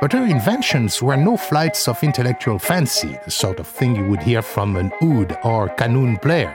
But 0.00 0.12
her 0.12 0.24
inventions 0.24 1.02
were 1.02 1.16
no 1.16 1.36
flights 1.36 1.88
of 1.88 2.04
intellectual 2.04 2.60
fancy, 2.60 3.18
the 3.24 3.32
sort 3.32 3.58
of 3.58 3.66
thing 3.66 3.96
you 3.96 4.04
would 4.06 4.22
hear 4.22 4.42
from 4.42 4.76
an 4.76 4.92
oud 5.02 5.36
or 5.42 5.70
kanun 5.70 6.22
player. 6.22 6.54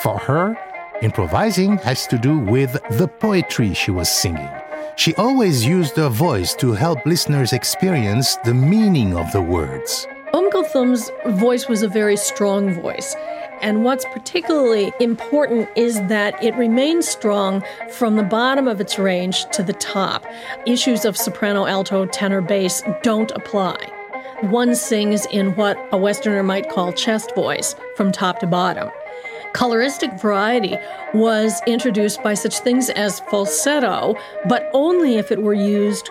For 0.00 0.16
her, 0.16 0.56
improvising 1.02 1.78
has 1.78 2.06
to 2.06 2.18
do 2.18 2.38
with 2.38 2.78
the 2.98 3.08
poetry 3.08 3.74
she 3.74 3.90
was 3.90 4.08
singing. 4.08 4.50
She 4.94 5.12
always 5.16 5.66
used 5.66 5.96
her 5.96 6.08
voice 6.08 6.54
to 6.56 6.74
help 6.74 7.04
listeners 7.04 7.52
experience 7.52 8.36
the 8.44 8.54
meaning 8.54 9.16
of 9.16 9.32
the 9.32 9.42
words. 9.42 10.06
Umm 10.34 10.50
Kulthum's 10.52 11.10
voice 11.40 11.68
was 11.68 11.82
a 11.82 11.88
very 11.88 12.16
strong 12.16 12.80
voice. 12.80 13.16
And 13.62 13.84
what's 13.84 14.04
particularly 14.06 14.92
important 14.98 15.68
is 15.76 15.94
that 16.08 16.42
it 16.42 16.54
remains 16.56 17.08
strong 17.08 17.62
from 17.90 18.16
the 18.16 18.24
bottom 18.24 18.66
of 18.66 18.80
its 18.80 18.98
range 18.98 19.44
to 19.52 19.62
the 19.62 19.72
top. 19.72 20.26
Issues 20.66 21.04
of 21.04 21.16
soprano, 21.16 21.66
alto, 21.66 22.04
tenor, 22.06 22.40
bass 22.40 22.82
don't 23.02 23.30
apply. 23.30 23.76
One 24.40 24.74
sings 24.74 25.26
in 25.26 25.54
what 25.54 25.78
a 25.92 25.96
Westerner 25.96 26.42
might 26.42 26.68
call 26.68 26.92
chest 26.92 27.36
voice 27.36 27.76
from 27.96 28.10
top 28.10 28.40
to 28.40 28.48
bottom. 28.48 28.90
Coloristic 29.54 30.20
variety 30.20 30.76
was 31.14 31.60
introduced 31.66 32.20
by 32.24 32.34
such 32.34 32.58
things 32.58 32.90
as 32.90 33.20
falsetto, 33.20 34.16
but 34.48 34.68
only 34.72 35.18
if 35.18 35.30
it 35.30 35.40
were 35.40 35.54
used 35.54 36.10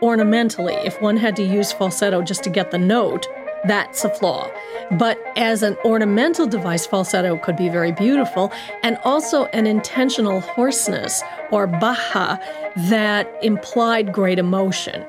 ornamentally. 0.00 0.74
If 0.74 1.00
one 1.02 1.16
had 1.16 1.34
to 1.36 1.42
use 1.42 1.72
falsetto 1.72 2.22
just 2.22 2.44
to 2.44 2.50
get 2.50 2.70
the 2.70 2.78
note, 2.78 3.26
that's 3.66 4.04
a 4.04 4.10
flaw. 4.10 4.50
But 4.98 5.18
as 5.36 5.62
an 5.62 5.76
ornamental 5.84 6.46
device, 6.46 6.86
falsetto 6.86 7.38
could 7.38 7.56
be 7.56 7.68
very 7.68 7.92
beautiful, 7.92 8.52
and 8.82 8.98
also 9.04 9.46
an 9.46 9.66
intentional 9.66 10.40
hoarseness 10.40 11.22
or 11.50 11.66
baha 11.66 12.40
that 12.88 13.32
implied 13.42 14.12
great 14.12 14.38
emotion. 14.38 15.04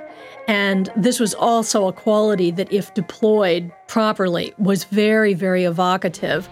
And 0.47 0.91
this 0.95 1.19
was 1.19 1.33
also 1.33 1.87
a 1.87 1.93
quality 1.93 2.51
that, 2.51 2.71
if 2.71 2.93
deployed 2.93 3.71
properly, 3.87 4.53
was 4.57 4.83
very, 4.83 5.33
very 5.33 5.63
evocative. 5.63 6.47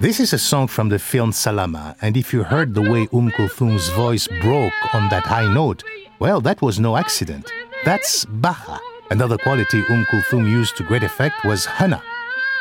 This 0.00 0.18
is 0.18 0.32
a 0.32 0.38
song 0.38 0.66
from 0.66 0.88
the 0.88 0.98
film 0.98 1.30
Salama, 1.30 1.94
and 2.00 2.16
if 2.16 2.32
you 2.32 2.42
heard 2.42 2.72
the 2.72 2.80
way 2.80 3.06
Umm 3.12 3.30
Kulthum's 3.32 3.90
voice 3.90 4.26
broke 4.40 4.94
on 4.94 5.10
that 5.10 5.24
high 5.24 5.46
note, 5.52 5.82
well, 6.18 6.40
that 6.40 6.62
was 6.62 6.80
no 6.80 6.96
accident. 6.96 7.52
That's 7.84 8.24
Baha. 8.24 8.80
Another 9.10 9.36
quality 9.36 9.84
Umm 9.90 10.06
Kulthum 10.06 10.48
used 10.48 10.78
to 10.78 10.84
great 10.84 11.02
effect 11.02 11.44
was 11.44 11.66
ghunna, 11.66 12.00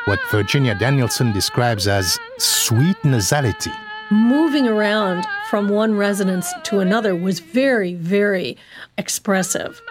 what 0.04 0.20
Virginia 0.30 0.76
Danielson 0.76 1.32
describes 1.32 1.88
as 1.88 2.20
sweet 2.40 2.98
nasality. 3.04 3.74
Moving 4.12 4.68
around 4.68 5.26
from 5.50 5.70
one 5.70 5.96
resonance 5.96 6.52
to 6.64 6.82
another 6.82 7.16
was 7.16 7.40
very, 7.40 7.94
very 7.94 8.58
expressive. 8.98 9.82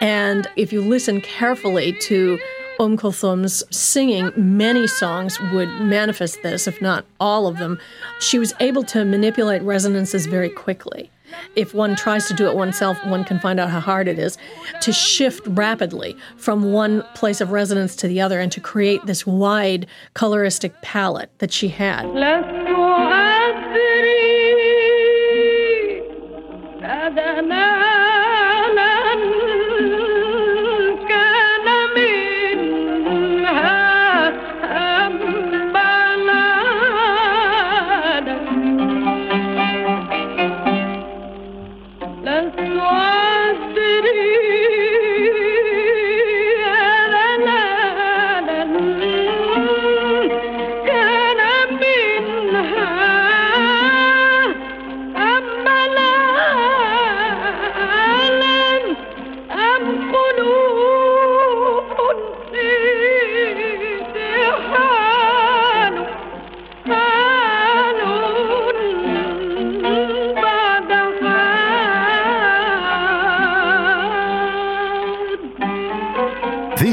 And 0.00 0.48
if 0.56 0.72
you 0.72 0.82
listen 0.82 1.20
carefully 1.20 1.92
to 2.00 2.40
Umm 2.80 2.96
Kulthum's 2.96 3.62
singing 3.70 4.32
many 4.36 4.86
songs 4.86 5.38
would 5.52 5.68
manifest 5.80 6.42
this, 6.42 6.66
if 6.66 6.80
not 6.82 7.04
all 7.20 7.46
of 7.46 7.58
them. 7.58 7.78
She 8.20 8.38
was 8.38 8.52
able 8.60 8.82
to 8.84 9.04
manipulate 9.04 9.62
resonances 9.62 10.26
very 10.26 10.50
quickly. 10.50 11.10
If 11.56 11.74
one 11.74 11.96
tries 11.96 12.26
to 12.28 12.34
do 12.34 12.48
it 12.48 12.54
oneself, 12.56 13.04
one 13.06 13.24
can 13.24 13.38
find 13.38 13.58
out 13.58 13.70
how 13.70 13.80
hard 13.80 14.08
it 14.08 14.18
is 14.18 14.38
to 14.82 14.92
shift 14.92 15.46
rapidly 15.46 16.16
from 16.36 16.72
one 16.72 17.02
place 17.14 17.40
of 17.40 17.50
resonance 17.50 17.96
to 17.96 18.08
the 18.08 18.20
other 18.20 18.40
and 18.40 18.52
to 18.52 18.60
create 18.60 19.04
this 19.06 19.26
wide 19.26 19.86
coloristic 20.14 20.80
palette 20.82 21.30
that 21.38 21.52
she 21.52 21.68
had. 21.68 22.06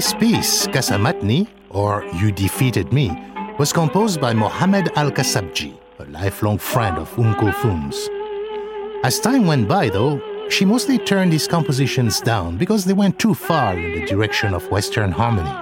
This 0.02 0.16
piece, 0.16 0.66
Kasamatni, 0.66 1.48
or 1.70 2.04
You 2.16 2.32
Defeated 2.32 2.92
Me, 2.92 3.12
was 3.60 3.72
composed 3.72 4.20
by 4.20 4.34
Mohammed 4.34 4.90
Al 4.96 5.12
Kasabji, 5.12 5.78
a 6.00 6.06
lifelong 6.06 6.58
friend 6.58 6.98
of 6.98 7.16
Umm 7.20 7.36
Kulthum's. 7.36 8.10
As 9.04 9.20
time 9.20 9.46
went 9.46 9.68
by, 9.68 9.90
though, 9.90 10.20
she 10.50 10.66
mostly 10.66 10.98
turned 10.98 11.32
his 11.32 11.48
compositions 11.48 12.20
down 12.20 12.58
because 12.58 12.84
they 12.84 12.94
went 12.94 13.20
too 13.20 13.36
far 13.36 13.78
in 13.78 13.92
the 13.94 14.08
direction 14.08 14.56
of 14.56 14.72
Western 14.72 15.12
harmony. 15.12 15.54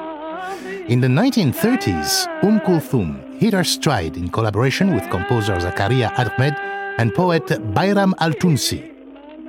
In 0.87 1.01
the 1.01 1.09
1930s, 1.09 2.25
Umm 2.41 2.61
Kulthum 2.61 3.37
hit 3.41 3.51
her 3.51 3.65
stride 3.65 4.15
in 4.15 4.29
collaboration 4.29 4.95
with 4.95 5.09
composer 5.09 5.57
Zakaria 5.57 6.17
Ahmed 6.17 6.55
and 6.97 7.13
poet 7.13 7.45
Bayram 7.75 8.13
Al 8.19 8.31
Tunsi. 8.31 8.95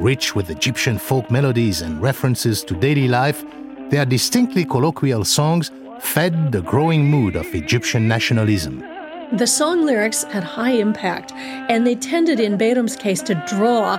Rich 0.00 0.34
with 0.34 0.50
Egyptian 0.50 0.98
folk 0.98 1.30
melodies 1.30 1.80
and 1.80 2.02
references 2.02 2.64
to 2.64 2.74
daily 2.74 3.06
life, 3.06 3.44
their 3.90 4.04
distinctly 4.04 4.64
colloquial 4.64 5.24
songs 5.24 5.70
fed 6.00 6.52
the 6.52 6.62
growing 6.62 7.04
mood 7.04 7.36
of 7.36 7.54
Egyptian 7.54 8.08
nationalism. 8.08 8.84
The 9.32 9.46
song 9.46 9.84
lyrics 9.84 10.24
had 10.24 10.42
high 10.42 10.72
impact, 10.72 11.32
and 11.32 11.86
they 11.86 11.94
tended, 11.94 12.40
in 12.40 12.58
Bayram's 12.58 12.96
case, 12.96 13.22
to 13.22 13.34
draw 13.46 13.98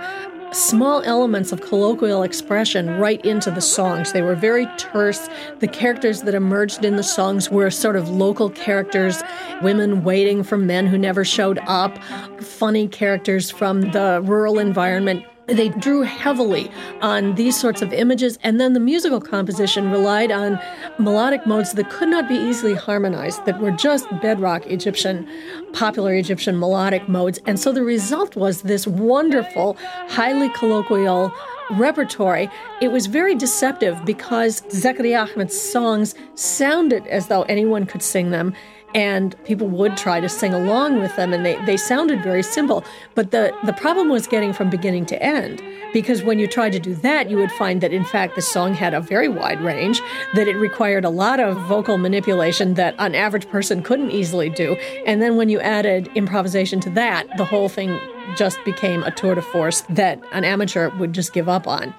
small 0.51 1.01
elements 1.03 1.53
of 1.53 1.61
colloquial 1.61 2.23
expression 2.23 2.99
right 2.99 3.23
into 3.25 3.49
the 3.49 3.61
songs. 3.61 4.11
They 4.11 4.21
were 4.21 4.35
very 4.35 4.65
terse. 4.77 5.29
The 5.59 5.67
characters 5.67 6.23
that 6.23 6.35
emerged 6.35 6.83
in 6.83 6.97
the 6.97 7.03
songs 7.03 7.49
were 7.49 7.69
sort 7.69 7.95
of 7.95 8.09
local 8.09 8.49
characters, 8.49 9.23
women 9.61 10.03
waiting 10.03 10.43
for 10.43 10.57
men 10.57 10.87
who 10.87 10.97
never 10.97 11.23
showed 11.23 11.59
up, 11.67 11.97
funny 12.41 12.89
characters 12.89 13.49
from 13.49 13.81
the 13.91 14.21
rural 14.25 14.59
environment. 14.59 15.23
They 15.51 15.69
drew 15.69 16.01
heavily 16.01 16.71
on 17.01 17.35
these 17.35 17.59
sorts 17.59 17.81
of 17.81 17.91
images, 17.93 18.39
and 18.43 18.59
then 18.59 18.73
the 18.73 18.79
musical 18.79 19.19
composition 19.19 19.91
relied 19.91 20.31
on 20.31 20.59
melodic 20.97 21.45
modes 21.45 21.73
that 21.73 21.89
could 21.89 22.09
not 22.09 22.27
be 22.27 22.35
easily 22.35 22.73
harmonized, 22.73 23.45
that 23.45 23.59
were 23.59 23.71
just 23.71 24.07
bedrock 24.21 24.65
Egyptian, 24.67 25.27
popular 25.73 26.13
Egyptian 26.15 26.59
melodic 26.59 27.07
modes. 27.09 27.39
And 27.45 27.59
so 27.59 27.71
the 27.71 27.83
result 27.83 28.35
was 28.35 28.61
this 28.61 28.87
wonderful, 28.87 29.77
highly 30.07 30.49
colloquial, 30.49 31.33
repertory, 31.71 32.49
it 32.81 32.89
was 32.89 33.05
very 33.05 33.35
deceptive 33.35 34.03
because 34.05 34.61
Zakaria 34.61 35.31
Ahmed's 35.31 35.59
songs 35.59 36.15
sounded 36.35 37.05
as 37.07 37.27
though 37.27 37.43
anyone 37.43 37.85
could 37.85 38.03
sing 38.03 38.31
them 38.31 38.53
and 38.93 39.35
people 39.45 39.67
would 39.67 39.97
try 39.97 40.19
to 40.19 40.29
sing 40.29 40.53
along 40.53 40.99
with 40.99 41.15
them 41.15 41.33
and 41.33 41.45
they, 41.45 41.63
they 41.65 41.77
sounded 41.77 42.23
very 42.23 42.43
simple. 42.43 42.83
But 43.15 43.31
the, 43.31 43.55
the 43.63 43.73
problem 43.73 44.09
was 44.09 44.27
getting 44.27 44.53
from 44.53 44.69
beginning 44.69 45.05
to 45.07 45.21
end 45.21 45.61
because 45.93 46.23
when 46.23 46.39
you 46.39 46.47
tried 46.47 46.71
to 46.71 46.79
do 46.79 46.95
that 46.95 47.29
you 47.29 47.37
would 47.37 47.51
find 47.51 47.81
that 47.81 47.91
in 47.91 48.05
fact 48.05 48.35
the 48.35 48.41
song 48.41 48.73
had 48.73 48.93
a 48.93 49.01
very 49.01 49.27
wide 49.27 49.61
range 49.61 50.01
that 50.33 50.47
it 50.47 50.55
required 50.55 51.03
a 51.03 51.09
lot 51.09 51.39
of 51.39 51.57
vocal 51.67 51.97
manipulation 51.97 52.75
that 52.75 52.95
an 52.97 53.13
average 53.15 53.47
person 53.49 53.83
couldn't 53.83 54.11
easily 54.11 54.49
do. 54.49 54.75
And 55.05 55.21
then 55.21 55.35
when 55.35 55.49
you 55.49 55.59
added 55.59 56.09
improvisation 56.15 56.79
to 56.81 56.89
that 56.91 57.27
the 57.37 57.45
whole 57.45 57.69
thing 57.69 57.99
just 58.35 58.63
became 58.65 59.03
a 59.03 59.11
tour 59.11 59.35
de 59.35 59.41
force 59.41 59.81
that 59.89 60.19
an 60.31 60.43
amateur 60.43 60.89
would 60.97 61.13
just 61.13 61.33
give 61.33 61.47
up 61.49 61.67
on. 61.67 61.93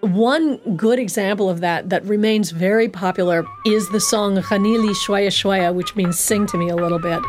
One 0.00 0.56
good 0.76 0.98
example 0.98 1.48
of 1.48 1.60
that 1.60 1.90
that 1.90 2.04
remains 2.04 2.50
very 2.50 2.88
popular 2.88 3.44
is 3.64 3.88
the 3.90 4.00
song 4.00 4.36
Ghanili 4.36 4.94
Shwaya 4.94 5.28
Shwaya, 5.28 5.74
which 5.74 5.96
means 5.96 6.18
sing 6.18 6.46
to 6.46 6.56
me 6.56 6.68
a 6.68 6.76
little 6.76 6.98
bit. 6.98 7.22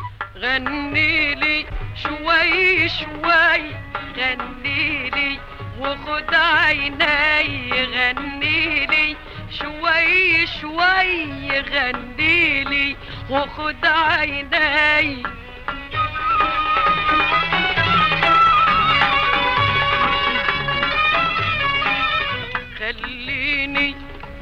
وخد 5.79 6.35
عيني 6.35 7.83
غنيلي 7.83 9.15
شوي 9.49 10.47
شوي 10.47 11.61
غنيلي 11.61 12.95
خليني 22.79 23.95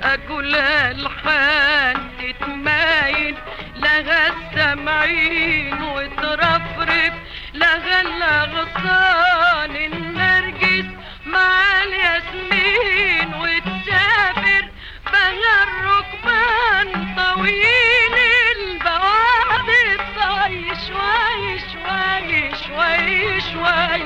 أقول 0.04 0.56
الحان 0.56 1.96
تتمايل 2.20 3.36
لها 3.76 4.28
السمعين 4.28 5.82
وترفرف 5.84 7.14
لها 7.54 8.02
الاغصان 8.02 9.76
النرجس 9.76 10.86
مع 11.26 11.84
الياسمين 11.84 13.34
وتسافر 13.34 14.70
بها 15.06 15.64
الركبان 15.64 17.16
طويل 17.16 18.16
البوابة 18.58 19.98
طاي 20.16 20.66
شوي 20.88 21.60
شوي 21.60 22.56
شوي 22.68 23.42
شوي 23.42 24.04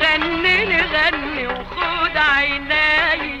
غني 0.00 0.64
لي 0.64 0.82
غني 0.82 1.46
وخد 1.46 2.16
عيناي. 2.16 3.40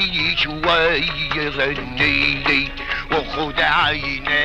شوي 0.00 0.36
شوي 0.36 1.48
غني 1.48 2.34
لي 2.46 2.68
وخد 3.12 3.60
عيني 3.60 4.44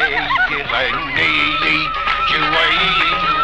غني 0.71 1.51
لي 1.61 1.89
شوي 2.29 3.34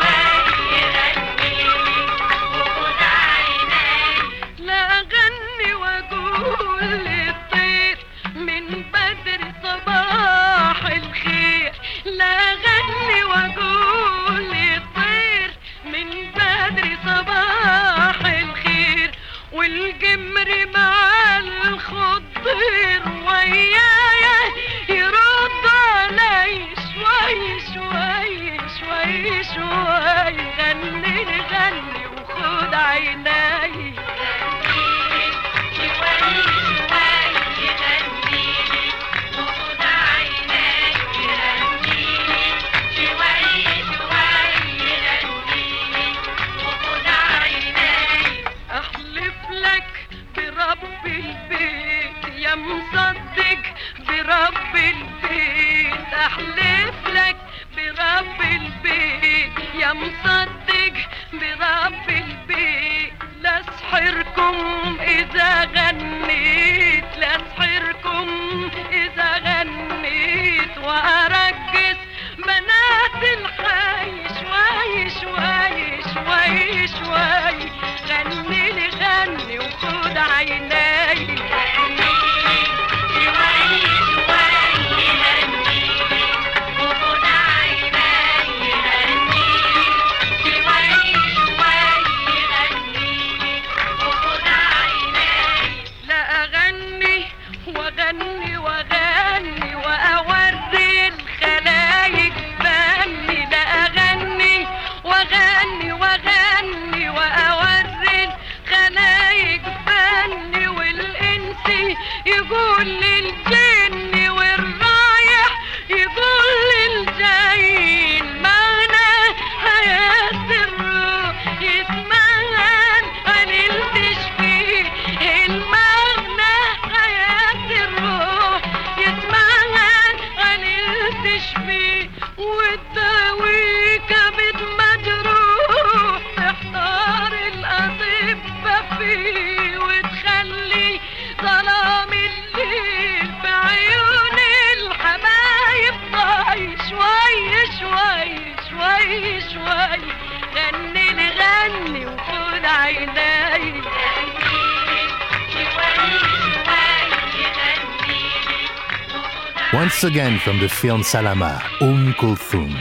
Once 160.02 160.16
again 160.16 160.40
from 160.40 160.60
the 160.60 160.68
film 160.68 161.04
Salama, 161.04 161.62
Umm 161.80 162.14
Kulthum. 162.14 162.74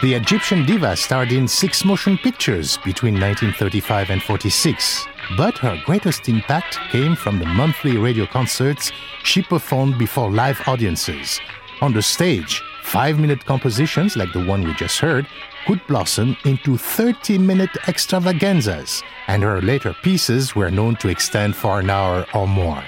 The 0.00 0.14
Egyptian 0.14 0.64
diva 0.64 0.96
starred 0.96 1.32
in 1.32 1.46
six 1.46 1.84
motion 1.84 2.16
pictures 2.16 2.78
between 2.78 3.12
1935 3.12 4.08
and 4.08 4.22
46, 4.22 5.06
but 5.36 5.58
her 5.58 5.78
greatest 5.84 6.30
impact 6.30 6.78
came 6.90 7.14
from 7.14 7.38
the 7.38 7.44
monthly 7.44 7.98
radio 7.98 8.24
concerts 8.24 8.90
she 9.22 9.42
performed 9.42 9.98
before 9.98 10.30
live 10.30 10.66
audiences. 10.66 11.38
On 11.82 11.92
the 11.92 12.00
stage, 12.00 12.62
five 12.84 13.18
minute 13.18 13.44
compositions 13.44 14.16
like 14.16 14.32
the 14.32 14.46
one 14.46 14.64
we 14.64 14.72
just 14.72 14.98
heard 14.98 15.26
could 15.66 15.86
blossom 15.88 16.38
into 16.46 16.78
30 16.78 17.36
minute 17.36 17.76
extravaganzas, 17.86 19.02
and 19.26 19.42
her 19.42 19.60
later 19.60 19.94
pieces 20.02 20.56
were 20.56 20.70
known 20.70 20.96
to 20.96 21.10
extend 21.10 21.54
for 21.54 21.80
an 21.80 21.90
hour 21.90 22.24
or 22.32 22.48
more. 22.48 22.82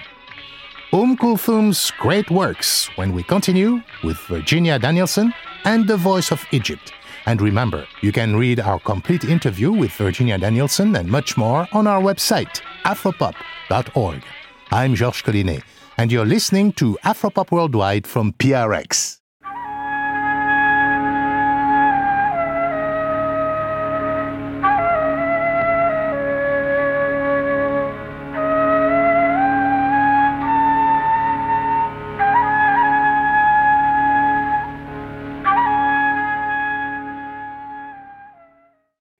Kulthum's 0.93 1.91
great 1.93 2.31
works 2.31 2.87
when 2.97 3.15
we 3.15 3.23
continue 3.23 3.81
with 4.05 4.19
Virginia 4.29 4.79
Danielson 4.79 5.33
and 5.65 5.89
The 5.89 5.97
Voice 5.97 6.31
of 6.31 6.45
Egypt. 6.51 6.93
And 7.25 7.41
remember, 7.41 7.87
you 8.03 8.13
can 8.13 8.37
read 8.37 8.61
our 8.61 8.79
complete 8.79 9.25
interview 9.25 9.73
with 9.73 9.93
Virginia 9.93 10.37
Danielson 10.37 10.95
and 10.97 11.09
much 11.09 11.39
more 11.39 11.67
on 11.73 11.87
our 11.87 12.03
website, 12.03 12.61
afropop.org. 12.85 14.23
I'm 14.71 14.95
Georges 14.95 15.23
Collinet, 15.23 15.63
and 15.97 16.13
you're 16.13 16.27
listening 16.27 16.73
to 16.75 16.99
Afropop 17.05 17.51
Worldwide 17.51 18.07
from 18.07 18.35
PRX. 18.35 19.22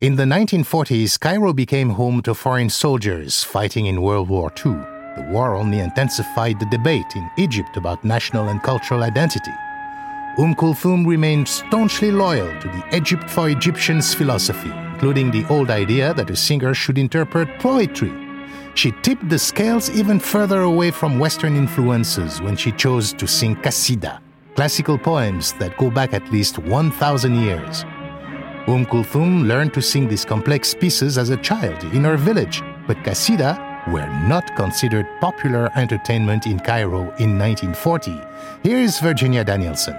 In 0.03 0.17
the 0.17 0.25
1940s, 0.25 1.21
Cairo 1.21 1.53
became 1.53 1.91
home 1.91 2.23
to 2.23 2.35
foreign 2.35 2.69
soldiers 2.69 3.45
fighting 3.45 3.87
in 3.87 4.03
World 4.03 4.29
War 4.29 4.51
II. 4.67 4.73
The 4.73 5.29
war 5.31 5.55
only 5.55 5.79
intensified 5.79 6.59
the 6.59 6.67
debate 6.67 7.15
in 7.15 7.31
Egypt 7.39 7.77
about 7.77 8.03
national 8.03 8.49
and 8.49 8.61
cultural 8.65 9.05
identity. 9.05 9.53
Umm 10.39 10.57
Kulthum 10.57 11.07
remained 11.07 11.47
staunchly 11.47 12.11
loyal 12.11 12.51
to 12.61 12.67
the 12.67 12.97
Egypt 12.97 13.31
for 13.31 13.49
Egyptians 13.49 14.13
philosophy, 14.13 14.73
including 14.93 15.31
the 15.31 15.47
old 15.49 15.71
idea 15.71 16.13
that 16.15 16.31
a 16.31 16.35
singer 16.35 16.75
should 16.75 16.99
interpret 16.99 17.61
poetry. 17.61 18.13
She 18.75 18.91
tipped 19.03 19.29
the 19.29 19.39
scales 19.39 19.89
even 19.91 20.19
further 20.19 20.63
away 20.63 20.91
from 20.91 21.21
Western 21.21 21.55
influences 21.55 22.43
when 22.43 22.57
she 22.57 22.73
chose 22.73 23.13
to 23.13 23.29
sing 23.29 23.55
Qasida, 23.55 24.19
classical 24.57 24.99
poems 24.99 25.53
that 25.61 25.79
go 25.79 25.93
back 25.93 26.13
at 26.13 26.33
least 26.33 26.59
1,000 26.59 27.37
years. 27.37 27.85
Umm 28.69 28.87
Kulthum 28.87 29.49
learned 29.49 29.75
to 29.75 29.83
sing 29.83 30.07
these 30.07 30.25
complex 30.25 30.73
pieces 30.73 31.19
as 31.19 31.31
a 31.31 31.37
child 31.39 31.83
in 31.93 32.05
her 32.05 32.17
village, 32.17 32.63
but 32.87 32.97
Qasida 32.99 33.59
were 33.89 34.07
not 34.29 34.55
considered 34.55 35.05
popular 35.21 35.69
entertainment 35.75 36.47
in 36.47 36.61
Cairo 36.61 37.11
in 37.19 37.37
1940. 37.37 38.21
Here 38.63 38.79
is 38.79 39.01
Virginia 39.01 39.43
Danielson. 39.43 39.97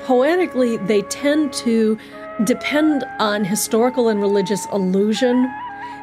Poetically, 0.00 0.78
they 0.78 1.02
tend 1.02 1.52
to 1.64 1.98
depend 2.44 3.04
on 3.18 3.44
historical 3.44 4.08
and 4.08 4.22
religious 4.22 4.66
allusion. 4.70 5.52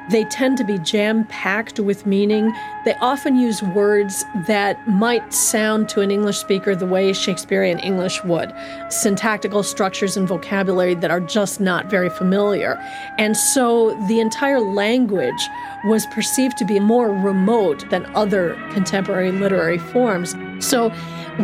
They 0.09 0.23
tend 0.25 0.57
to 0.59 0.63
be 0.63 0.77
jam 0.77 1.25
packed 1.25 1.79
with 1.79 2.05
meaning. 2.05 2.53
They 2.83 2.93
often 3.01 3.37
use 3.37 3.63
words 3.63 4.23
that 4.47 4.87
might 4.87 5.33
sound 5.33 5.89
to 5.89 6.01
an 6.01 6.11
English 6.11 6.37
speaker 6.37 6.75
the 6.75 6.85
way 6.85 7.11
Shakespearean 7.11 7.79
English 7.79 8.23
would, 8.23 8.53
syntactical 8.89 9.63
structures 9.63 10.15
and 10.15 10.27
vocabulary 10.27 10.93
that 10.95 11.09
are 11.09 11.19
just 11.19 11.59
not 11.59 11.89
very 11.89 12.09
familiar. 12.09 12.75
And 13.17 13.35
so 13.35 13.95
the 14.07 14.19
entire 14.19 14.59
language 14.59 15.49
was 15.85 16.05
perceived 16.07 16.57
to 16.57 16.65
be 16.65 16.79
more 16.79 17.09
remote 17.09 17.89
than 17.89 18.05
other 18.15 18.55
contemporary 18.71 19.31
literary 19.31 19.77
forms. 19.77 20.35
So, 20.59 20.93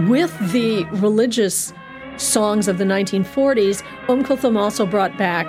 with 0.07 0.37
the 0.51 0.85
religious 0.93 1.73
songs 2.17 2.67
of 2.67 2.77
the 2.77 2.83
1940s, 2.83 3.83
Umm 4.07 4.23
Kulthum 4.23 4.57
also 4.57 4.85
brought 4.85 5.17
back 5.17 5.47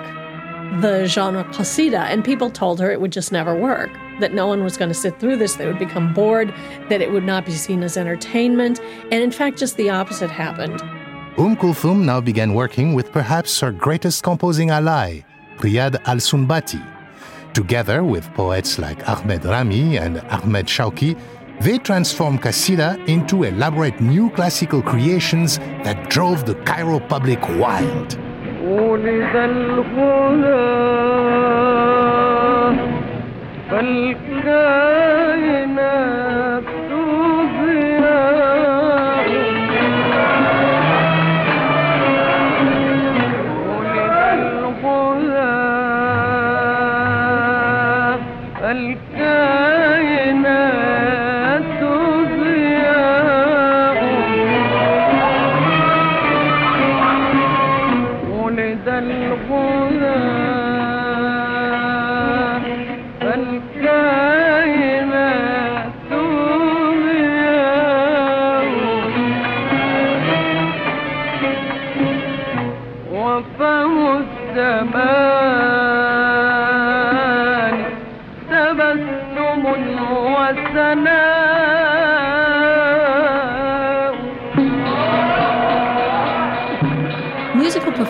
the 0.81 1.05
genre 1.05 1.43
qasida, 1.45 2.05
and 2.05 2.23
people 2.23 2.49
told 2.49 2.79
her 2.79 2.91
it 2.91 2.99
would 2.99 3.11
just 3.11 3.31
never 3.31 3.55
work, 3.55 3.91
that 4.19 4.33
no 4.33 4.47
one 4.47 4.63
was 4.63 4.77
going 4.77 4.89
to 4.89 4.95
sit 4.95 5.19
through 5.19 5.37
this, 5.37 5.55
they 5.55 5.67
would 5.67 5.79
become 5.79 6.13
bored, 6.13 6.53
that 6.89 7.01
it 7.01 7.11
would 7.11 7.23
not 7.23 7.45
be 7.45 7.51
seen 7.51 7.83
as 7.83 7.97
entertainment, 7.97 8.79
and 9.11 9.21
in 9.23 9.31
fact, 9.31 9.57
just 9.57 9.77
the 9.77 9.89
opposite 9.89 10.31
happened. 10.31 10.81
Um 11.37 11.55
Kulthum 11.55 12.03
now 12.05 12.21
began 12.21 12.53
working 12.53 12.93
with 12.93 13.11
perhaps 13.11 13.59
her 13.59 13.71
greatest 13.71 14.23
composing 14.23 14.69
ally, 14.69 15.23
Riyad 15.57 16.01
al 16.05 16.17
Sunbati. 16.17 16.81
Together 17.53 18.03
with 18.03 18.25
poets 18.33 18.79
like 18.79 19.07
Ahmed 19.07 19.45
Rami 19.45 19.97
and 19.97 20.19
Ahmed 20.31 20.67
Shawki, 20.67 21.17
they 21.61 21.77
transformed 21.77 22.41
Qasida 22.41 22.97
into 23.07 23.43
elaborate 23.43 24.01
new 24.01 24.29
classical 24.31 24.81
creations 24.81 25.59
that 25.83 26.09
drove 26.09 26.45
the 26.45 26.55
Cairo 26.65 26.99
public 26.99 27.39
wild. 27.59 28.17
ولد 28.63 29.35
الهدى 29.35 30.63
فالكائنات 35.23 36.52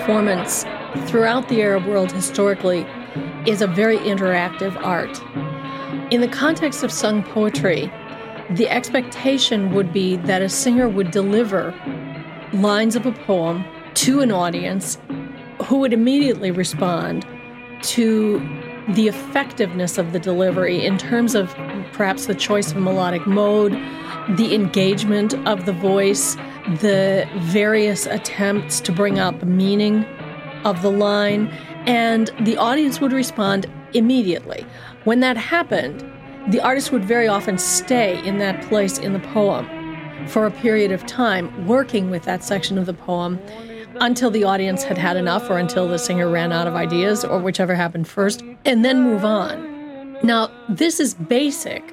performance 0.03 0.65
throughout 1.09 1.47
the 1.47 1.61
Arab 1.61 1.85
world 1.85 2.11
historically 2.11 2.85
is 3.47 3.61
a 3.61 3.67
very 3.67 3.97
interactive 3.99 4.75
art. 4.83 5.21
In 6.11 6.19
the 6.19 6.27
context 6.27 6.83
of 6.83 6.91
sung 6.91 7.23
poetry, 7.23 7.89
the 8.49 8.67
expectation 8.67 9.73
would 9.73 9.93
be 9.93 10.17
that 10.17 10.41
a 10.41 10.49
singer 10.49 10.89
would 10.89 11.11
deliver 11.11 11.73
lines 12.51 12.97
of 12.97 13.05
a 13.05 13.13
poem 13.13 13.63
to 13.93 14.19
an 14.19 14.29
audience 14.29 14.97
who 15.63 15.77
would 15.77 15.93
immediately 15.93 16.51
respond 16.51 17.25
to 17.83 18.39
the 18.89 19.07
effectiveness 19.07 19.97
of 19.97 20.11
the 20.11 20.19
delivery 20.19 20.85
in 20.85 20.97
terms 20.97 21.33
of 21.33 21.55
perhaps 21.93 22.25
the 22.25 22.35
choice 22.35 22.73
of 22.73 22.77
melodic 22.77 23.25
mode, 23.25 23.71
the 24.35 24.53
engagement 24.53 25.33
of 25.47 25.65
the 25.65 25.71
voice, 25.71 26.35
the 26.79 27.27
various 27.37 28.05
attempts 28.05 28.79
to 28.81 28.91
bring 28.91 29.19
up 29.19 29.43
meaning 29.43 30.05
of 30.63 30.81
the 30.81 30.91
line, 30.91 31.47
and 31.85 32.31
the 32.41 32.57
audience 32.57 33.01
would 33.01 33.11
respond 33.11 33.65
immediately. 33.93 34.65
When 35.03 35.19
that 35.19 35.37
happened, 35.37 36.09
the 36.47 36.61
artist 36.61 36.91
would 36.91 37.05
very 37.05 37.27
often 37.27 37.57
stay 37.57 38.23
in 38.25 38.37
that 38.39 38.61
place 38.67 38.97
in 38.97 39.13
the 39.13 39.19
poem 39.19 39.67
for 40.27 40.45
a 40.45 40.51
period 40.51 40.91
of 40.91 41.05
time, 41.05 41.67
working 41.67 42.09
with 42.09 42.23
that 42.23 42.43
section 42.43 42.77
of 42.77 42.85
the 42.85 42.93
poem 42.93 43.39
until 43.99 44.31
the 44.31 44.43
audience 44.43 44.83
had 44.83 44.97
had 44.97 45.17
enough 45.17 45.49
or 45.49 45.57
until 45.57 45.87
the 45.87 45.99
singer 45.99 46.29
ran 46.29 46.51
out 46.51 46.67
of 46.67 46.75
ideas 46.75 47.23
or 47.23 47.39
whichever 47.39 47.75
happened 47.75 48.07
first, 48.07 48.43
and 48.65 48.83
then 48.83 49.03
move 49.03 49.23
on. 49.23 50.17
Now, 50.23 50.49
this 50.69 50.99
is 50.99 51.13
basic 51.13 51.83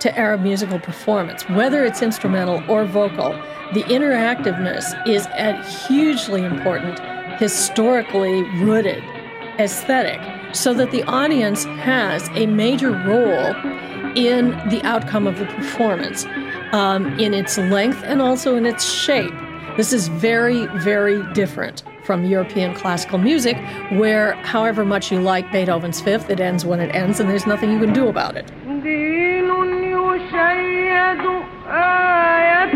to 0.00 0.18
Arab 0.18 0.42
musical 0.42 0.78
performance, 0.78 1.48
whether 1.50 1.84
it's 1.84 2.02
instrumental 2.02 2.62
or 2.70 2.84
vocal. 2.84 3.32
The 3.74 3.82
interactiveness 3.84 5.06
is 5.08 5.26
a 5.26 5.62
hugely 5.86 6.44
important, 6.44 7.00
historically 7.38 8.42
rooted 8.60 9.02
aesthetic, 9.58 10.20
so 10.54 10.74
that 10.74 10.90
the 10.90 11.02
audience 11.04 11.64
has 11.64 12.28
a 12.34 12.46
major 12.46 12.90
role 12.90 13.54
in 14.16 14.50
the 14.68 14.80
outcome 14.84 15.26
of 15.26 15.38
the 15.38 15.46
performance, 15.46 16.26
um, 16.72 17.18
in 17.18 17.34
its 17.34 17.58
length 17.58 18.02
and 18.04 18.20
also 18.22 18.56
in 18.56 18.66
its 18.66 18.84
shape. 18.84 19.32
This 19.76 19.92
is 19.92 20.08
very, 20.08 20.66
very 20.78 21.22
different 21.32 21.82
from 22.04 22.24
European 22.24 22.74
classical 22.74 23.18
music, 23.18 23.56
where 23.92 24.32
however 24.36 24.84
much 24.84 25.10
you 25.10 25.20
like 25.20 25.50
Beethoven's 25.50 26.00
Fifth, 26.00 26.30
it 26.30 26.40
ends 26.40 26.64
when 26.64 26.80
it 26.80 26.94
ends, 26.94 27.18
and 27.20 27.28
there's 27.28 27.46
nothing 27.46 27.72
you 27.72 27.80
can 27.80 27.92
do 27.92 28.08
about 28.08 28.36
it. 28.36 28.50
Indeed. 28.66 29.25
آية 30.16 31.26
آية. 31.70 32.72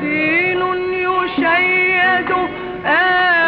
دين 0.00 0.62
يشيد 0.92 2.30
آية. 2.86 3.41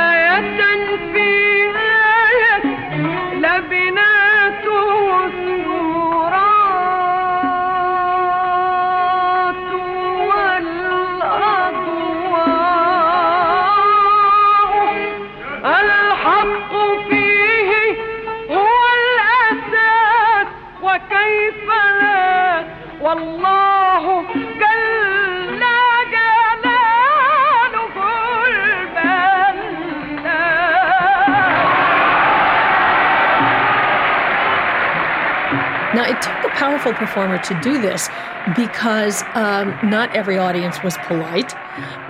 Powerful 36.64 36.94
performer 36.94 37.36
to 37.36 37.52
do 37.60 37.78
this 37.78 38.08
because 38.56 39.22
um, 39.34 39.78
not 39.84 40.08
every 40.16 40.38
audience 40.38 40.82
was 40.82 40.96
polite, 41.02 41.54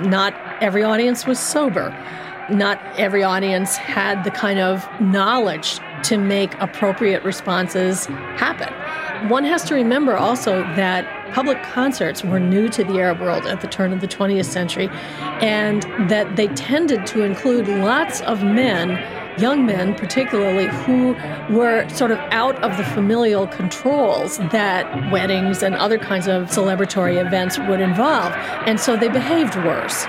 not 0.01 0.33
every 0.63 0.85
audience 0.85 1.27
was 1.27 1.41
sober, 1.41 1.91
not 2.49 2.81
every 2.97 3.25
audience 3.25 3.75
had 3.75 4.23
the 4.23 4.31
kind 4.31 4.61
of 4.61 4.89
knowledge 5.01 5.81
to 6.05 6.17
make 6.17 6.55
appropriate 6.61 7.25
responses 7.25 8.07
happen. 8.37 8.73
One 9.29 9.43
has 9.43 9.65
to 9.65 9.75
remember 9.75 10.17
also 10.17 10.63
that 10.77 11.05
public 11.35 11.61
concerts 11.65 12.23
were 12.23 12.39
new 12.39 12.69
to 12.69 12.85
the 12.85 13.01
Arab 13.01 13.21
world 13.21 13.47
at 13.47 13.61
the 13.61 13.67
turn 13.67 13.93
of 13.93 14.01
the 14.01 14.07
20th 14.07 14.45
century, 14.45 14.89
and 15.43 15.83
that 16.09 16.37
they 16.37 16.47
tended 16.47 17.09
to 17.09 17.25
include 17.25 17.67
lots 17.67 18.21
of 18.21 18.45
men 18.45 19.03
young 19.39 19.66
men, 19.66 19.95
particularly, 19.95 20.66
who 20.85 21.14
were 21.55 21.89
sort 21.89 22.11
of 22.11 22.18
out 22.30 22.57
of 22.62 22.76
the 22.76 22.85
familial 22.85 23.47
controls 23.47 24.39
that 24.51 24.85
weddings 25.12 25.62
and 25.62 25.74
other 25.74 25.99
kinds 25.99 26.26
of 26.28 26.45
celebratory 26.45 27.24
events 27.24 27.59
would 27.59 27.80
involve. 27.80 28.32
And 28.66 28.78
so 28.80 28.97
they 28.97 29.09
behaved 29.09 29.57
worse. 29.57 30.07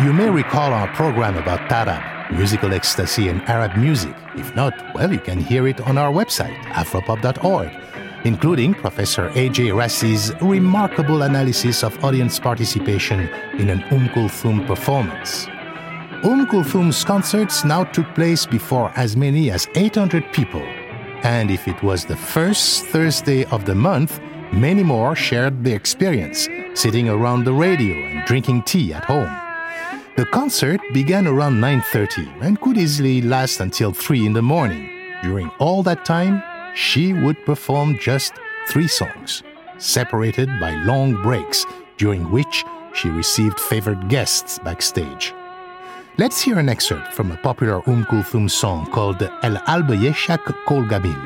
You 0.00 0.12
may 0.12 0.30
recall 0.30 0.72
our 0.72 0.88
program 0.94 1.36
about 1.36 1.58
tarab, 1.68 2.36
musical 2.36 2.72
ecstasy 2.72 3.28
and 3.28 3.42
Arab 3.48 3.76
music. 3.76 4.14
If 4.36 4.54
not, 4.54 4.72
well, 4.94 5.12
you 5.12 5.18
can 5.18 5.38
hear 5.38 5.66
it 5.66 5.80
on 5.80 5.98
our 5.98 6.12
website, 6.12 6.56
afropop.org, 6.66 7.70
including 8.24 8.74
Professor 8.74 9.32
A.J. 9.34 9.72
Racy's 9.72 10.32
remarkable 10.40 11.22
analysis 11.22 11.82
of 11.82 12.04
audience 12.04 12.38
participation 12.38 13.28
in 13.54 13.70
an 13.70 13.82
Umm 13.90 14.08
Kulthum 14.10 14.66
performance. 14.66 15.48
Umm 16.24 16.46
Kulthum's 16.46 17.04
concerts 17.04 17.64
now 17.64 17.84
took 17.84 18.12
place 18.16 18.44
before 18.44 18.90
as 18.96 19.16
many 19.16 19.52
as 19.52 19.68
800 19.76 20.32
people. 20.32 20.62
And 21.22 21.48
if 21.48 21.68
it 21.68 21.80
was 21.80 22.04
the 22.04 22.16
first 22.16 22.86
Thursday 22.86 23.44
of 23.46 23.64
the 23.64 23.76
month, 23.76 24.20
many 24.52 24.82
more 24.82 25.14
shared 25.14 25.62
the 25.62 25.72
experience, 25.72 26.48
sitting 26.74 27.08
around 27.08 27.44
the 27.44 27.52
radio 27.52 27.94
and 27.94 28.26
drinking 28.26 28.64
tea 28.64 28.92
at 28.92 29.04
home. 29.04 29.30
The 30.16 30.26
concert 30.26 30.80
began 30.92 31.28
around 31.28 31.60
9:30 31.60 32.26
and 32.40 32.60
could 32.60 32.78
easily 32.78 33.22
last 33.22 33.60
until 33.60 33.92
3 33.92 34.26
in 34.26 34.32
the 34.32 34.42
morning. 34.42 34.90
During 35.22 35.50
all 35.60 35.84
that 35.84 36.04
time, 36.04 36.42
she 36.74 37.12
would 37.12 37.46
perform 37.46 37.96
just 37.96 38.32
3 38.70 38.88
songs, 38.88 39.44
separated 39.78 40.48
by 40.58 40.74
long 40.82 41.22
breaks 41.22 41.64
during 41.96 42.28
which 42.32 42.64
she 42.92 43.08
received 43.08 43.60
favored 43.60 44.08
guests 44.08 44.58
backstage. 44.58 45.32
Let's 46.18 46.42
hear 46.42 46.58
an 46.58 46.68
excerpt 46.68 47.12
from 47.12 47.30
a 47.30 47.36
popular 47.36 47.80
Umm 47.88 48.04
Kulthum 48.04 48.50
song 48.50 48.86
called 48.90 49.22
El 49.44 49.56
Alba 49.68 49.94
Yeshak 49.94 50.52
Kol 50.66 50.82
Gabil, 50.82 51.16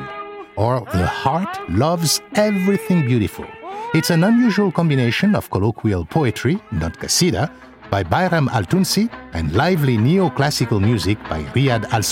or 0.55 0.81
The 0.91 1.07
Heart 1.07 1.67
Loves 1.71 2.21
Everything 2.35 3.03
Beautiful. 3.07 3.47
It's 3.95 4.11
an 4.11 4.23
unusual 4.23 4.71
combination 4.71 5.33
of 5.33 5.49
colloquial 5.49 6.05
poetry, 6.05 6.61
not 6.71 6.93
qasida, 6.99 7.49
by 7.89 8.03
Bayram 8.03 8.47
Al 8.51 8.65
Tunsi 8.65 9.09
and 9.33 9.51
lively 9.53 9.97
neoclassical 9.97 10.79
music 10.79 11.17
by 11.27 11.41
Riyad 11.55 11.85
Al 11.91 12.03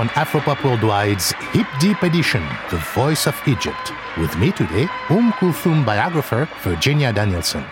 on 0.00 0.08
Afropop 0.16 0.56
Worldwide's 0.64 1.32
Hip 1.52 1.66
Deep 1.78 2.02
Edition, 2.02 2.42
The 2.70 2.78
Voice 2.94 3.26
of 3.26 3.36
Egypt. 3.46 3.92
With 4.16 4.34
me 4.38 4.50
today, 4.50 4.88
Um 5.10 5.30
Kulthum 5.32 5.84
biographer 5.84 6.48
Virginia 6.62 7.12
Danielson. 7.12 7.66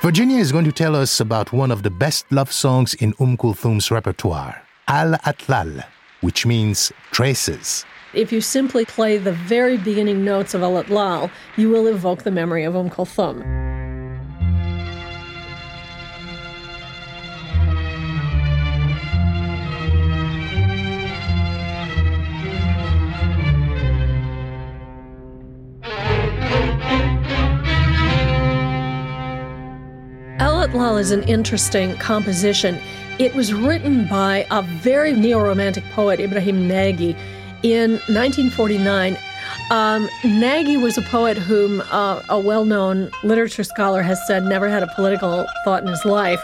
Virginia 0.00 0.38
is 0.38 0.50
going 0.50 0.64
to 0.64 0.72
tell 0.72 0.96
us 0.96 1.20
about 1.20 1.52
one 1.52 1.70
of 1.70 1.84
the 1.84 1.90
best 2.04 2.26
love 2.32 2.50
songs 2.50 2.94
in 2.94 3.14
Um 3.20 3.36
Kulthum's 3.36 3.92
repertoire, 3.92 4.60
Al 4.88 5.12
Atlal, 5.24 5.84
which 6.20 6.44
means 6.44 6.90
traces. 7.12 7.84
If 8.12 8.32
you 8.32 8.40
simply 8.40 8.84
play 8.84 9.16
the 9.18 9.38
very 9.54 9.78
beginning 9.78 10.24
notes 10.24 10.54
of 10.54 10.64
Al 10.64 10.82
Atlal, 10.82 11.30
you 11.56 11.70
will 11.70 11.86
evoke 11.86 12.24
the 12.24 12.32
memory 12.32 12.64
of 12.64 12.74
Um 12.74 12.90
Kulthum. 12.90 13.51
Al 30.72 30.78
Atlal 30.78 31.00
is 31.00 31.10
an 31.10 31.22
interesting 31.24 31.94
composition. 31.98 32.80
It 33.18 33.34
was 33.34 33.52
written 33.52 34.08
by 34.08 34.46
a 34.50 34.62
very 34.62 35.12
neo-romantic 35.12 35.84
poet, 35.92 36.18
Ibrahim 36.18 36.66
Nagy, 36.66 37.14
in 37.62 37.92
1949. 38.08 39.18
Um, 39.70 40.08
Nagy 40.24 40.78
was 40.78 40.96
a 40.96 41.02
poet 41.02 41.36
whom 41.36 41.82
uh, 41.90 42.22
a 42.30 42.40
well-known 42.40 43.10
literature 43.22 43.64
scholar 43.64 44.00
has 44.00 44.26
said 44.26 44.44
never 44.44 44.66
had 44.66 44.82
a 44.82 44.86
political 44.94 45.46
thought 45.62 45.82
in 45.82 45.88
his 45.90 46.06
life. 46.06 46.42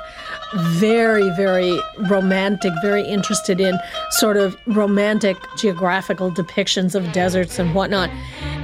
Very, 0.55 1.31
very 1.31 1.81
romantic, 2.11 2.75
very 2.83 3.05
interested 3.05 3.63
in 3.63 3.79
sort 4.11 4.37
of 4.37 4.59
romantic 4.67 5.39
geographical 5.57 6.31
depictions 6.31 6.95
of 6.95 7.11
deserts 7.13 7.59
and 7.59 7.75
whatnot. 7.75 8.11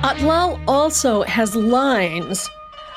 Atlal 0.02 0.62
also 0.68 1.22
has 1.22 1.56
lines 1.56 2.50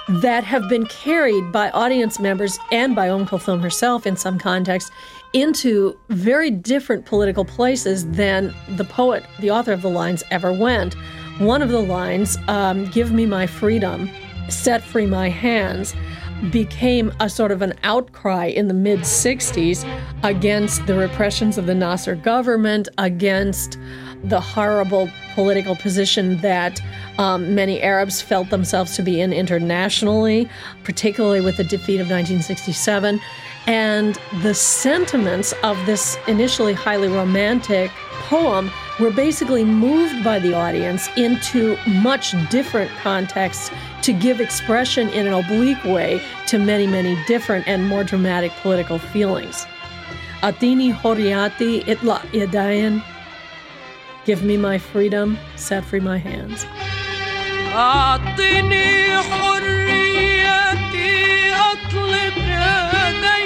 that 0.09 0.43
have 0.43 0.69
been 0.69 0.85
carried 0.85 1.51
by 1.51 1.69
audience 1.71 2.19
members 2.19 2.57
and 2.71 2.95
by 2.95 3.09
Umm 3.09 3.25
Kulthum 3.25 3.61
herself 3.61 4.07
in 4.07 4.15
some 4.15 4.39
context 4.39 4.91
into 5.33 5.97
very 6.09 6.49
different 6.49 7.05
political 7.05 7.43
places 7.43 8.09
than 8.11 8.53
the 8.69 8.85
poet, 8.85 9.25
the 9.39 9.51
author 9.51 9.73
of 9.73 9.81
the 9.81 9.89
lines, 9.89 10.23
ever 10.31 10.53
went. 10.53 10.95
One 11.39 11.61
of 11.61 11.69
the 11.69 11.81
lines, 11.81 12.37
um, 12.47 12.85
Give 12.85 13.11
me 13.11 13.25
my 13.25 13.45
freedom, 13.45 14.09
set 14.49 14.81
free 14.81 15.05
my 15.05 15.29
hands, 15.29 15.93
became 16.51 17.11
a 17.19 17.29
sort 17.29 17.51
of 17.51 17.61
an 17.61 17.73
outcry 17.83 18.45
in 18.45 18.67
the 18.67 18.73
mid 18.73 18.99
60s 19.01 19.85
against 20.23 20.85
the 20.87 20.95
repressions 20.95 21.57
of 21.57 21.65
the 21.65 21.75
Nasser 21.75 22.15
government, 22.15 22.87
against 22.97 23.77
the 24.23 24.39
horrible 24.39 25.09
political 25.33 25.75
position 25.75 26.37
that 26.37 26.81
um, 27.17 27.55
many 27.55 27.81
Arabs 27.81 28.21
felt 28.21 28.49
themselves 28.49 28.95
to 28.95 29.03
be 29.03 29.21
in 29.21 29.33
internationally, 29.33 30.49
particularly 30.83 31.41
with 31.41 31.57
the 31.57 31.63
defeat 31.63 31.99
of 31.99 32.09
1967. 32.09 33.19
And 33.67 34.17
the 34.41 34.53
sentiments 34.53 35.53
of 35.63 35.77
this 35.85 36.17
initially 36.27 36.73
highly 36.73 37.09
romantic 37.09 37.91
poem 38.29 38.71
were 38.99 39.11
basically 39.11 39.63
moved 39.63 40.23
by 40.23 40.39
the 40.39 40.53
audience 40.53 41.09
into 41.17 41.77
much 41.87 42.33
different 42.49 42.89
contexts 43.01 43.69
to 44.01 44.13
give 44.13 44.39
expression 44.39 45.09
in 45.09 45.27
an 45.27 45.33
oblique 45.33 45.83
way 45.83 46.21
to 46.47 46.57
many, 46.57 46.87
many 46.87 47.17
different 47.25 47.67
and 47.67 47.87
more 47.87 48.03
dramatic 48.03 48.51
political 48.61 48.97
feelings. 48.97 49.65
Atini 50.41 50.93
horiati 50.93 51.83
itla 51.85 52.19
yadayan. 52.31 53.03
Give 54.26 54.42
me 54.44 54.56
my 54.56 54.78
freedom, 54.78 55.38
set 55.56 55.84
free 55.84 56.00
my 56.00 56.18
hands. 56.18 56.66
أعطني 57.74 59.22
حريتي 59.30 61.10
أطلق 61.54 62.36
يدي 62.38 63.42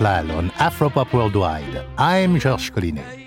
Atlal 0.00 0.34
on 0.34 0.50
Afropop 0.52 1.12
Worldwide. 1.12 1.84
I'm 1.98 2.40
Georges 2.40 2.70
Collinet. 2.70 3.20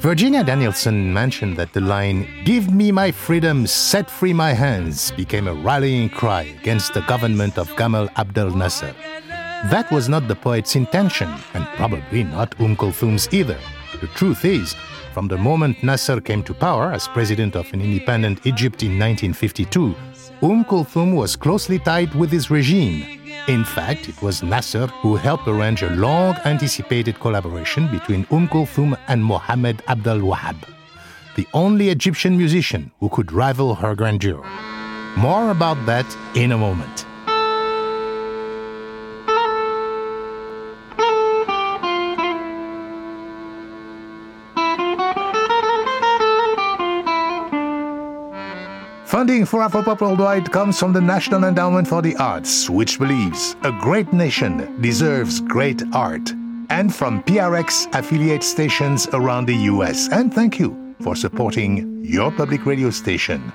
Virginia 0.00 0.44
Danielson 0.44 1.12
mentioned 1.12 1.56
that 1.56 1.72
the 1.72 1.80
line, 1.80 2.26
Give 2.44 2.70
me 2.70 2.92
my 2.92 3.10
freedom, 3.10 3.66
set 3.66 4.10
free 4.10 4.34
my 4.34 4.52
hands, 4.52 5.10
became 5.12 5.48
a 5.48 5.54
rallying 5.54 6.10
cry 6.10 6.42
against 6.60 6.92
the 6.92 7.00
government 7.02 7.58
of 7.58 7.68
Gamal 7.76 8.10
Abdel 8.16 8.50
Nasser. 8.50 8.94
That 9.70 9.90
was 9.90 10.08
not 10.08 10.28
the 10.28 10.36
poet's 10.36 10.76
intention, 10.76 11.32
and 11.54 11.66
probably 11.76 12.24
not 12.24 12.54
Um 12.60 12.76
Kulthum's 12.76 13.28
either. 13.32 13.58
The 14.00 14.08
truth 14.08 14.44
is, 14.44 14.74
from 15.14 15.28
the 15.28 15.38
moment 15.38 15.82
Nasser 15.82 16.20
came 16.20 16.42
to 16.42 16.54
power 16.54 16.92
as 16.92 17.08
president 17.08 17.56
of 17.56 17.72
an 17.72 17.80
independent 17.80 18.46
Egypt 18.46 18.82
in 18.82 18.98
1952, 18.98 19.94
Um 20.42 20.64
Kulthum 20.64 21.14
was 21.14 21.36
closely 21.36 21.78
tied 21.78 22.14
with 22.14 22.30
his 22.30 22.50
regime. 22.50 23.19
In 23.50 23.64
fact, 23.64 24.08
it 24.08 24.22
was 24.22 24.44
Nasser 24.44 24.86
who 25.02 25.16
helped 25.16 25.48
arrange 25.48 25.82
a 25.82 25.90
long 25.90 26.36
anticipated 26.44 27.18
collaboration 27.18 27.90
between 27.90 28.24
Umm 28.30 28.46
Kulthum 28.46 28.96
and 29.08 29.24
Mohammed 29.24 29.82
Abdel 29.88 30.20
Wahab, 30.20 30.54
the 31.34 31.48
only 31.52 31.88
Egyptian 31.88 32.38
musician 32.38 32.92
who 33.00 33.08
could 33.08 33.32
rival 33.32 33.74
her 33.74 33.96
grandeur. 33.96 34.40
More 35.16 35.50
about 35.50 35.84
that 35.86 36.06
in 36.36 36.52
a 36.52 36.58
moment. 36.58 37.06
Funding 49.10 49.44
for 49.44 49.58
Afropop 49.58 50.00
Worldwide 50.00 50.52
comes 50.52 50.78
from 50.78 50.92
the 50.92 51.00
National 51.00 51.42
Endowment 51.42 51.88
for 51.88 52.00
the 52.00 52.14
Arts, 52.14 52.70
which 52.70 53.00
believes 53.00 53.56
a 53.64 53.72
great 53.72 54.12
nation 54.12 54.80
deserves 54.80 55.40
great 55.40 55.82
art, 55.92 56.30
and 56.70 56.94
from 56.94 57.20
PRX 57.24 57.92
affiliate 57.92 58.44
stations 58.44 59.08
around 59.12 59.46
the 59.46 59.56
US. 59.66 60.08
And 60.12 60.32
thank 60.32 60.60
you 60.60 60.94
for 61.02 61.16
supporting 61.16 62.04
your 62.04 62.30
public 62.30 62.64
radio 62.64 62.90
station. 62.90 63.52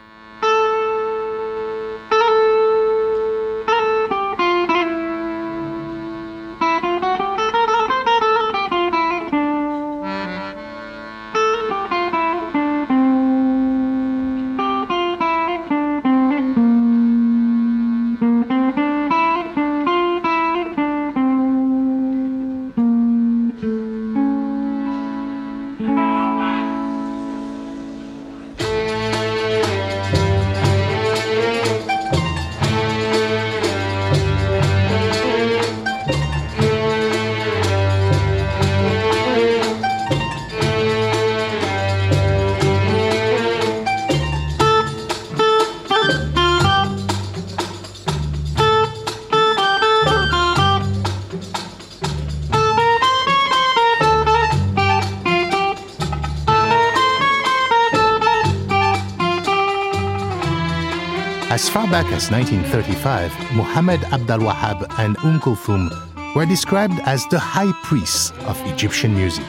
As 61.55 61.69
far 61.69 61.87
back 61.87 62.11
as 62.11 62.29
1935, 62.31 63.31
Muhammad 63.55 64.03
Abdel 64.11 64.39
Wahab 64.39 64.85
and 64.99 65.15
Umm 65.23 65.39
Kulthum 65.39 65.87
were 66.35 66.45
described 66.45 66.99
as 67.05 67.25
the 67.27 67.39
high 67.39 67.71
priests 67.81 68.31
of 68.45 68.61
Egyptian 68.67 69.15
music. 69.15 69.45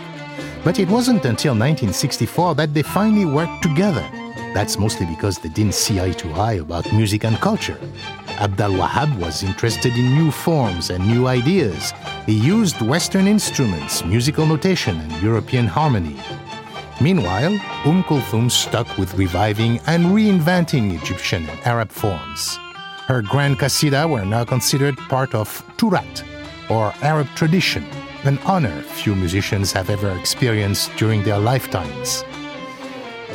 But 0.63 0.79
it 0.79 0.89
wasn't 0.89 1.25
until 1.25 1.55
1964 1.55 2.55
that 2.55 2.75
they 2.75 2.83
finally 2.83 3.25
worked 3.25 3.61
together. 3.61 4.09
That's 4.55 4.79
mostly 4.79 5.07
because 5.07 5.39
they 5.39 5.49
didn't 5.49 5.75
see 5.75 6.01
eye 6.01 6.13
to 6.13 6.31
eye 6.35 6.61
about 6.67 6.93
music 6.93 7.25
and 7.25 7.39
culture. 7.39 7.77
Abdel 8.39 8.75
Wahab 8.75 9.11
was 9.19 9.43
interested 9.43 9.93
in 9.97 10.15
new 10.15 10.31
forms 10.31 10.91
and 10.91 11.05
new 11.09 11.27
ideas. 11.27 11.93
He 12.25 12.35
used 12.35 12.81
Western 12.83 13.27
instruments, 13.27 14.05
musical 14.05 14.47
notation, 14.47 14.97
and 15.01 15.13
European 15.21 15.67
harmony. 15.67 16.17
Meanwhile, 17.01 17.53
Umm 17.85 18.03
Kulthum 18.05 18.51
stuck 18.51 18.97
with 18.97 19.15
reviving 19.15 19.81
and 19.87 20.07
reinventing 20.07 20.95
Egyptian 21.01 21.47
and 21.47 21.61
Arab 21.67 21.91
forms. 21.91 22.59
Her 23.07 23.21
grand 23.23 23.59
qasida 23.59 24.09
were 24.09 24.25
now 24.25 24.45
considered 24.45 24.97
part 24.97 25.35
of 25.35 25.63
Turat, 25.77 26.25
or 26.71 26.95
Arab 27.03 27.29
tradition, 27.37 27.85
an 28.25 28.39
honor 28.47 28.83
few 28.83 29.15
musicians 29.15 29.73
have 29.73 29.91
ever 29.91 30.11
experienced 30.19 30.91
during 30.97 31.23
their 31.23 31.39
lifetimes. 31.39 32.25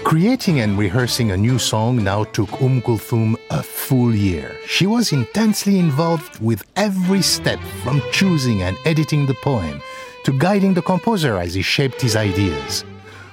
Creating 0.03 0.59
and 0.61 0.77
rehearsing 0.77 1.31
a 1.31 1.37
new 1.37 1.59
song 1.59 2.03
now 2.03 2.23
took 2.23 2.51
Umm 2.61 2.81
Kulthum 2.81 3.35
a 3.51 3.61
full 3.61 4.13
year. 4.13 4.57
She 4.65 4.87
was 4.87 5.11
intensely 5.11 5.77
involved 5.77 6.41
with 6.41 6.63
every 6.75 7.21
step 7.21 7.59
from 7.83 8.01
choosing 8.11 8.63
and 8.63 8.75
editing 8.85 9.27
the 9.27 9.35
poem 9.35 9.79
to 10.25 10.33
guiding 10.33 10.73
the 10.73 10.81
composer 10.81 11.37
as 11.37 11.53
he 11.53 11.61
shaped 11.61 12.01
his 12.01 12.15
ideas. 12.15 12.83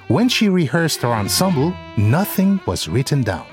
When 0.09 0.27
she 0.27 0.49
rehearsed 0.49 1.03
her 1.03 1.13
ensemble, 1.13 1.71
nothing 1.95 2.59
was 2.65 2.87
written 2.87 3.21
down. 3.21 3.45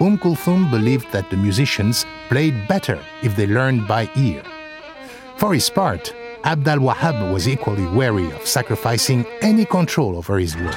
Umm 0.00 0.18
Kulthum 0.18 0.68
believed 0.68 1.12
that 1.12 1.30
the 1.30 1.36
musicians 1.36 2.04
played 2.28 2.66
better 2.66 2.98
if 3.22 3.36
they 3.36 3.46
learned 3.46 3.86
by 3.86 4.10
ear. 4.16 4.42
For 5.36 5.54
his 5.54 5.70
part, 5.70 6.12
Abdul 6.42 6.78
Wahab 6.78 7.32
was 7.32 7.46
equally 7.46 7.86
wary 7.86 8.28
of 8.32 8.44
sacrificing 8.44 9.24
any 9.40 9.64
control 9.64 10.16
over 10.16 10.40
his 10.40 10.56
work. 10.56 10.74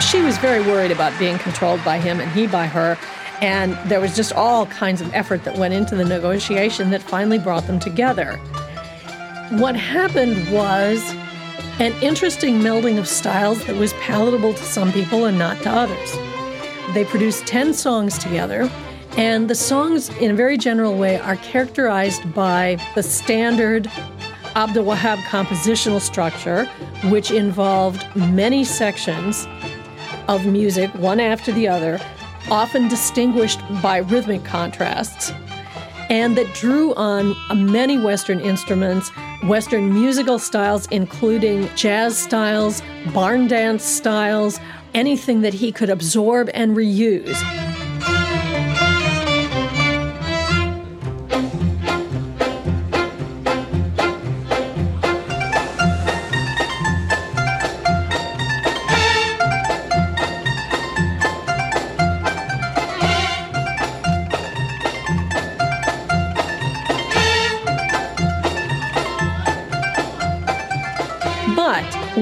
She 0.00 0.22
was 0.22 0.38
very 0.38 0.62
worried 0.62 0.90
about 0.90 1.12
being 1.18 1.36
controlled 1.36 1.84
by 1.84 1.98
him 1.98 2.20
and 2.20 2.30
he 2.32 2.46
by 2.46 2.64
her. 2.64 2.96
And 3.42 3.76
there 3.90 4.00
was 4.00 4.16
just 4.16 4.32
all 4.32 4.64
kinds 4.64 5.02
of 5.02 5.12
effort 5.12 5.44
that 5.44 5.58
went 5.58 5.74
into 5.74 5.96
the 5.96 6.04
negotiation 6.06 6.88
that 6.92 7.02
finally 7.02 7.38
brought 7.38 7.66
them 7.66 7.78
together. 7.78 8.38
What 9.50 9.76
happened 9.76 10.50
was 10.50 11.02
an 11.78 11.92
interesting 12.02 12.58
melding 12.58 12.98
of 12.98 13.06
styles 13.06 13.64
that 13.66 13.76
was 13.76 13.92
palatable 13.94 14.52
to 14.52 14.62
some 14.64 14.92
people 14.92 15.26
and 15.26 15.38
not 15.38 15.62
to 15.62 15.70
others. 15.70 16.12
They 16.92 17.04
produced 17.04 17.46
10 17.46 17.72
songs 17.72 18.18
together, 18.18 18.68
and 19.16 19.48
the 19.48 19.54
songs, 19.54 20.08
in 20.18 20.32
a 20.32 20.34
very 20.34 20.58
general 20.58 20.98
way, 20.98 21.18
are 21.20 21.36
characterized 21.36 22.34
by 22.34 22.78
the 22.96 23.02
standard 23.02 23.88
Abdul 24.56 24.86
Wahab 24.86 25.18
compositional 25.18 26.00
structure, 26.00 26.64
which 27.10 27.30
involved 27.30 28.04
many 28.16 28.64
sections 28.64 29.46
of 30.26 30.46
music, 30.46 30.92
one 30.94 31.20
after 31.20 31.52
the 31.52 31.68
other, 31.68 32.00
often 32.50 32.88
distinguished 32.88 33.60
by 33.80 33.98
rhythmic 33.98 34.44
contrasts, 34.44 35.32
and 36.10 36.36
that 36.36 36.52
drew 36.54 36.94
on 36.94 37.36
many 37.70 37.98
Western 37.98 38.40
instruments, 38.40 39.10
Western 39.44 39.92
musical 39.92 40.38
styles, 40.38 40.86
including 40.90 41.68
jazz 41.76 42.16
styles, 42.16 42.82
barn 43.12 43.46
dance 43.46 43.84
styles, 43.84 44.58
anything 44.94 45.42
that 45.42 45.54
he 45.54 45.70
could 45.70 45.90
absorb 45.90 46.50
and 46.54 46.76
reuse. 46.76 47.67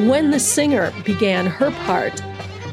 When 0.06 0.30
the 0.30 0.38
singer 0.38 0.92
began 1.04 1.46
her 1.46 1.72
part, 1.72 2.22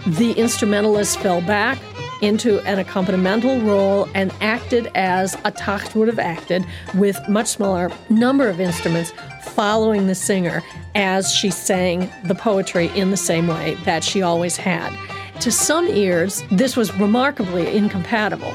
the 0.06 0.34
instrumentalist 0.34 1.18
fell 1.18 1.42
back 1.42 1.80
into 2.22 2.60
an 2.60 2.78
accompanimental 2.78 3.66
role 3.66 4.08
and 4.14 4.32
acted 4.40 4.92
as 4.94 5.34
a 5.44 5.52
takht 5.52 5.96
would 5.96 6.08
have 6.08 6.20
acted 6.20 6.64
with 6.94 7.20
much 7.28 7.48
smaller 7.48 7.90
number 8.08 8.48
of 8.48 8.60
instruments 8.60 9.14
following 9.42 10.06
the 10.06 10.14
singer 10.14 10.62
as 10.94 11.34
she 11.34 11.50
sang 11.50 12.08
the 12.26 12.36
poetry 12.36 12.90
in 12.90 13.10
the 13.10 13.18
same 13.18 13.48
way 13.48 13.74
that 13.84 14.04
she 14.04 14.22
always 14.22 14.56
had. 14.56 14.96
To 15.40 15.52
some 15.52 15.88
ears, 15.88 16.44
this 16.52 16.78
was 16.78 16.94
remarkably 17.00 17.76
incompatible. 17.76 18.54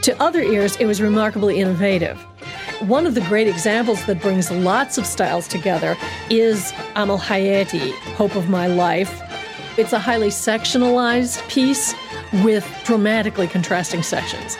To 0.00 0.18
other 0.22 0.40
ears, 0.40 0.76
it 0.76 0.86
was 0.86 1.02
remarkably 1.02 1.60
innovative. 1.60 2.24
One 2.80 3.06
of 3.06 3.14
the 3.14 3.20
great 3.22 3.48
examples 3.48 4.04
that 4.06 4.20
brings 4.20 4.50
lots 4.50 4.98
of 4.98 5.06
styles 5.06 5.48
together 5.48 5.96
is 6.28 6.72
Amal 6.96 7.18
Hayati, 7.18 7.92
Hope 8.16 8.34
of 8.34 8.48
My 8.50 8.66
Life. 8.66 9.22
It's 9.78 9.92
a 9.92 9.98
highly 9.98 10.28
sectionalized 10.28 11.48
piece 11.48 11.94
with 12.44 12.68
dramatically 12.84 13.46
contrasting 13.46 14.02
sections. 14.02 14.56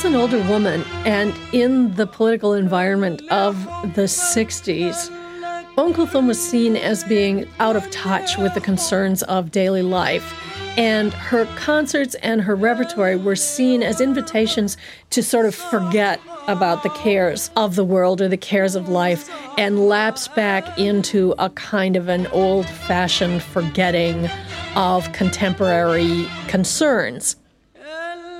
As 0.00 0.06
an 0.06 0.14
older 0.14 0.40
woman 0.48 0.82
and 1.04 1.34
in 1.52 1.92
the 1.94 2.06
political 2.06 2.54
environment 2.54 3.20
of 3.30 3.62
the 3.94 4.04
60s, 4.04 5.10
Umm 5.76 5.92
Kulthum 5.92 6.26
was 6.26 6.40
seen 6.40 6.74
as 6.74 7.04
being 7.04 7.46
out 7.58 7.76
of 7.76 7.90
touch 7.90 8.38
with 8.38 8.54
the 8.54 8.62
concerns 8.62 9.22
of 9.24 9.50
daily 9.50 9.82
life. 9.82 10.34
And 10.78 11.12
her 11.12 11.44
concerts 11.56 12.14
and 12.22 12.40
her 12.40 12.56
repertoire 12.56 13.18
were 13.18 13.36
seen 13.36 13.82
as 13.82 14.00
invitations 14.00 14.78
to 15.10 15.22
sort 15.22 15.44
of 15.44 15.54
forget 15.54 16.18
about 16.48 16.82
the 16.82 16.88
cares 16.88 17.50
of 17.54 17.74
the 17.74 17.84
world 17.84 18.22
or 18.22 18.28
the 18.28 18.38
cares 18.38 18.74
of 18.74 18.88
life 18.88 19.28
and 19.58 19.86
lapse 19.86 20.28
back 20.28 20.78
into 20.78 21.34
a 21.38 21.50
kind 21.50 21.94
of 21.94 22.08
an 22.08 22.26
old 22.28 22.64
fashioned 22.64 23.42
forgetting 23.42 24.30
of 24.76 25.12
contemporary 25.12 26.26
concerns. 26.48 27.36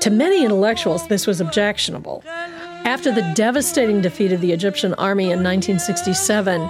To 0.00 0.10
many 0.10 0.44
intellectuals, 0.44 1.06
this 1.08 1.26
was 1.26 1.42
objectionable. 1.42 2.24
After 2.86 3.12
the 3.12 3.20
devastating 3.34 4.00
defeat 4.00 4.32
of 4.32 4.40
the 4.40 4.50
Egyptian 4.50 4.94
army 4.94 5.24
in 5.24 5.44
1967, 5.44 6.62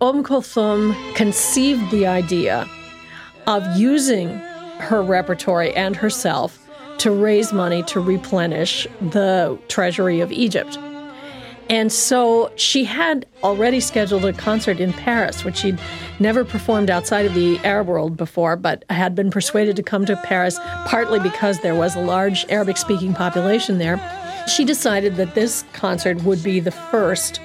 Umm 0.00 0.24
Kulthum 0.24 1.14
conceived 1.14 1.92
the 1.92 2.08
idea 2.08 2.68
of 3.46 3.64
using 3.76 4.30
her 4.80 5.00
repertory 5.00 5.72
and 5.74 5.94
herself 5.94 6.58
to 6.98 7.12
raise 7.12 7.52
money 7.52 7.84
to 7.84 8.00
replenish 8.00 8.88
the 9.00 9.56
treasury 9.68 10.20
of 10.20 10.32
Egypt. 10.32 10.76
And 11.72 11.90
so 11.90 12.52
she 12.56 12.84
had 12.84 13.24
already 13.42 13.80
scheduled 13.80 14.26
a 14.26 14.34
concert 14.34 14.78
in 14.78 14.92
Paris, 14.92 15.42
which 15.42 15.56
she'd 15.56 15.80
never 16.20 16.44
performed 16.44 16.90
outside 16.90 17.24
of 17.24 17.32
the 17.32 17.56
Arab 17.60 17.86
world 17.86 18.14
before, 18.14 18.56
but 18.56 18.84
had 18.90 19.14
been 19.14 19.30
persuaded 19.30 19.74
to 19.76 19.82
come 19.82 20.04
to 20.04 20.14
Paris 20.16 20.58
partly 20.84 21.18
because 21.18 21.60
there 21.60 21.74
was 21.74 21.96
a 21.96 22.00
large 22.00 22.44
Arabic 22.50 22.76
speaking 22.76 23.14
population 23.14 23.78
there. 23.78 23.98
She 24.46 24.66
decided 24.66 25.16
that 25.16 25.34
this 25.34 25.64
concert 25.72 26.22
would 26.24 26.42
be 26.42 26.60
the 26.60 26.70
first 26.70 27.40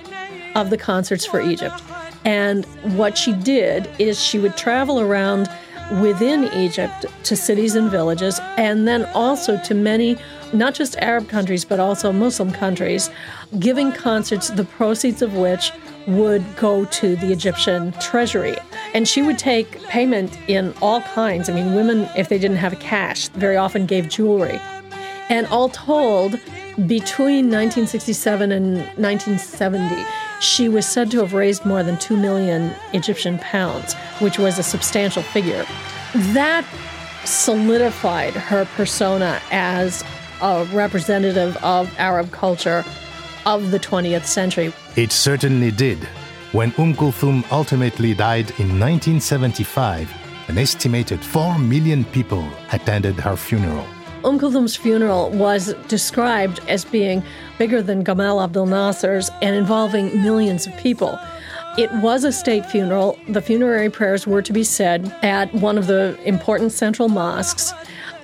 of 0.56 0.72
the 0.72 0.78
concerts 0.78 1.26
for 1.26 1.40
Egypt. 1.40 1.82
And 2.26 2.66
what 2.98 3.18
she 3.18 3.32
did 3.32 3.90
is 3.98 4.22
she 4.22 4.40
would 4.40 4.58
travel 4.58 5.00
around 5.00 5.50
within 6.02 6.52
Egypt 6.54 7.06
to 7.24 7.38
cities 7.38 7.76
and 7.76 7.90
villages, 7.90 8.42
and 8.58 8.86
then 8.86 9.06
also 9.14 9.58
to 9.64 9.74
many, 9.74 10.18
not 10.54 10.74
just 10.74 10.96
Arab 10.98 11.30
countries, 11.30 11.66
but 11.66 11.80
also 11.80 12.12
Muslim 12.12 12.52
countries, 12.52 13.10
giving 13.60 13.92
concerts, 13.92 14.50
the 14.50 14.64
proceeds 14.64 15.22
of 15.22 15.36
which 15.36 15.72
would 16.08 16.44
go 16.56 16.86
to 16.86 17.16
the 17.18 17.32
Egyptian 17.32 17.92
treasury. 17.94 18.58
And 18.94 19.08
she 19.08 19.22
would 19.22 19.38
take 19.38 19.82
payment 19.84 20.38
in 20.48 20.74
all 20.82 21.02
kinds. 21.02 21.50
I 21.50 21.54
mean, 21.54 21.76
women, 21.76 22.10
if 22.16 22.30
they 22.30 22.40
didn't 22.40 22.58
have 22.58 22.80
cash, 22.80 23.28
very 23.30 23.58
often 23.58 23.86
gave 23.86 24.08
jewelry. 24.08 24.60
And 25.30 25.46
all 25.48 25.68
told, 25.70 26.40
between 26.88 27.52
1967 27.52 28.52
and 28.52 28.78
1970, 28.98 30.06
she 30.40 30.70
was 30.70 30.86
said 30.86 31.12
to 31.12 31.20
have 31.20 31.34
raised 31.34 31.66
more 31.66 31.84
than 31.84 31.98
2 31.98 32.16
million 32.16 32.74
Egyptian 32.94 33.38
pounds, 33.40 33.94
which 34.20 34.40
was 34.40 34.58
a 34.58 34.64
substantial 34.64 35.24
figure. 35.24 35.66
That 36.34 36.66
solidified 37.26 38.34
her 38.34 38.66
persona 38.76 39.42
as 39.52 40.04
a 40.42 40.66
representative 40.74 41.58
of 41.58 41.94
Arab 41.98 42.32
culture 42.32 42.84
of 43.46 43.72
the 43.72 43.80
20th 43.80 44.26
century. 44.26 44.74
It 44.96 45.12
certainly 45.12 45.72
did. 45.72 45.98
When 46.52 46.74
Umm 46.78 46.94
Kulthum 46.94 47.44
ultimately 47.52 48.14
died 48.14 48.50
in 48.60 48.80
1975, 48.80 50.14
an 50.48 50.58
estimated 50.58 51.24
4 51.24 51.60
million 51.60 52.06
people 52.06 52.48
attended 52.72 53.16
her 53.16 53.36
funeral. 53.36 53.86
Umm 54.24 54.40
Kulthum's 54.40 54.76
funeral 54.76 55.30
was 55.32 55.74
described 55.88 56.60
as 56.68 56.84
being 56.84 57.24
bigger 57.58 57.82
than 57.82 58.04
Gamal 58.04 58.44
Abdel 58.44 58.66
Nasser's 58.66 59.30
and 59.42 59.56
involving 59.56 60.22
millions 60.22 60.68
of 60.68 60.76
people. 60.78 61.20
It 61.78 61.92
was 62.02 62.24
a 62.24 62.32
state 62.32 62.66
funeral. 62.66 63.20
The 63.30 63.42
funerary 63.42 63.90
prayers 63.90 64.26
were 64.26 64.42
to 64.42 64.52
be 64.52 64.64
said 64.64 65.16
at 65.22 65.54
one 65.54 65.78
of 65.78 65.86
the 65.88 66.18
important 66.26 66.72
central 66.72 67.08
mosques. 67.08 67.72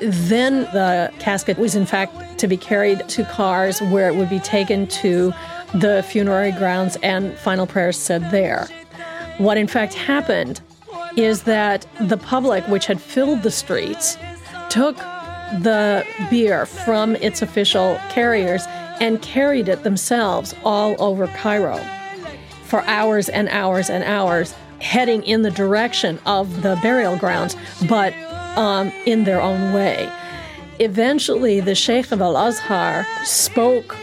Then 0.03 0.63
the 0.73 1.11
casket 1.19 1.57
was, 1.57 1.75
in 1.75 1.85
fact, 1.85 2.37
to 2.39 2.47
be 2.47 2.57
carried 2.57 3.07
to 3.09 3.23
cars 3.25 3.81
where 3.81 4.09
it 4.09 4.15
would 4.15 4.29
be 4.29 4.39
taken 4.39 4.87
to 4.87 5.33
the 5.73 6.03
funerary 6.07 6.51
grounds 6.51 6.97
and 7.01 7.37
final 7.39 7.65
prayers 7.65 7.97
said 7.97 8.29
there. 8.29 8.67
What, 9.37 9.57
in 9.57 9.67
fact, 9.67 9.93
happened 9.93 10.61
is 11.15 11.43
that 11.43 11.87
the 12.01 12.17
public, 12.17 12.67
which 12.67 12.85
had 12.85 12.99
filled 12.99 13.43
the 13.43 13.51
streets, 13.51 14.17
took 14.69 14.97
the 15.61 16.05
bier 16.29 16.65
from 16.65 17.15
its 17.17 17.41
official 17.41 17.99
carriers 18.09 18.65
and 18.99 19.21
carried 19.21 19.69
it 19.69 19.83
themselves 19.83 20.53
all 20.63 20.95
over 21.01 21.27
Cairo 21.27 21.77
for 22.63 22.81
hours 22.81 23.29
and 23.29 23.47
hours 23.49 23.89
and 23.89 24.03
hours, 24.03 24.55
heading 24.79 25.23
in 25.23 25.43
the 25.43 25.51
direction 25.51 26.19
of 26.25 26.61
the 26.61 26.77
burial 26.81 27.15
grounds, 27.17 27.55
but 27.87 28.13
um, 28.55 28.91
in 29.05 29.23
their 29.23 29.41
own 29.41 29.73
way. 29.73 30.11
Eventually, 30.79 31.59
the 31.59 31.75
Sheikh 31.75 32.11
of 32.11 32.21
Al 32.21 32.35
Azhar 32.35 33.05
spoke 33.23 33.95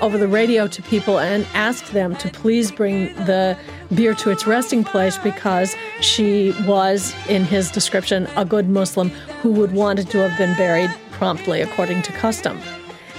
over 0.00 0.18
the 0.18 0.28
radio 0.28 0.66
to 0.66 0.82
people 0.82 1.18
and 1.18 1.46
asked 1.54 1.92
them 1.92 2.16
to 2.16 2.28
please 2.28 2.70
bring 2.70 3.14
the 3.24 3.56
bier 3.94 4.14
to 4.14 4.30
its 4.30 4.46
resting 4.46 4.84
place 4.84 5.18
because 5.18 5.74
she 6.00 6.52
was, 6.66 7.14
in 7.28 7.44
his 7.44 7.70
description, 7.70 8.26
a 8.36 8.44
good 8.44 8.68
Muslim 8.68 9.10
who 9.40 9.52
would 9.52 9.72
wanted 9.72 10.10
to 10.10 10.18
have 10.18 10.36
been 10.36 10.56
buried 10.56 10.90
promptly 11.12 11.60
according 11.60 12.02
to 12.02 12.12
custom. 12.12 12.60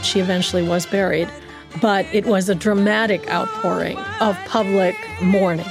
She 0.03 0.19
eventually 0.19 0.67
was 0.67 0.85
buried 0.85 1.29
but 1.81 2.05
it 2.13 2.25
was 2.25 2.49
a 2.49 2.55
dramatic 2.55 3.29
outpouring 3.29 3.97
of 4.19 4.37
public 4.45 4.95
mourning. 5.21 5.65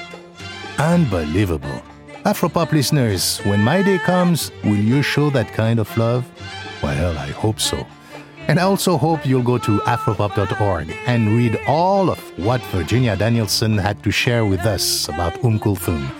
Unbelievable. 0.79 1.83
Afropop 2.25 2.73
listeners, 2.73 3.37
when 3.45 3.61
my 3.61 3.83
day 3.83 3.99
comes, 3.99 4.51
will 4.65 4.77
you 4.77 5.03
show 5.03 5.29
that 5.29 5.53
kind 5.53 5.79
of 5.79 5.95
love? 5.99 6.25
Well, 6.83 7.19
I 7.19 7.27
hope 7.33 7.61
so. 7.61 7.87
And 8.49 8.59
I 8.59 8.63
also 8.63 8.97
hope 8.97 9.27
you'll 9.27 9.43
go 9.43 9.59
to 9.59 9.79
afropop.org 9.81 10.97
and 11.07 11.37
read 11.37 11.59
all 11.67 12.09
of 12.09 12.19
what 12.39 12.63
Virginia 12.73 13.15
Danielson 13.15 13.77
had 13.77 14.03
to 14.05 14.11
share 14.11 14.47
with 14.47 14.61
us 14.61 15.07
about 15.11 15.35
Kulthum. 15.35 16.11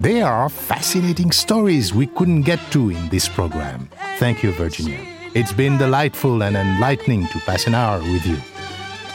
They 0.00 0.20
are 0.20 0.48
fascinating 0.48 1.30
stories 1.30 1.94
we 1.94 2.08
couldn't 2.08 2.42
get 2.42 2.58
to 2.72 2.90
in 2.90 3.08
this 3.10 3.28
program. 3.28 3.88
Thank 4.18 4.42
you, 4.42 4.50
Virginia. 4.50 4.98
It's 5.32 5.52
been 5.52 5.78
delightful 5.78 6.42
and 6.42 6.56
enlightening 6.56 7.28
to 7.28 7.38
pass 7.40 7.68
an 7.68 7.76
hour 7.76 8.00
with 8.00 8.26
you. 8.26 8.36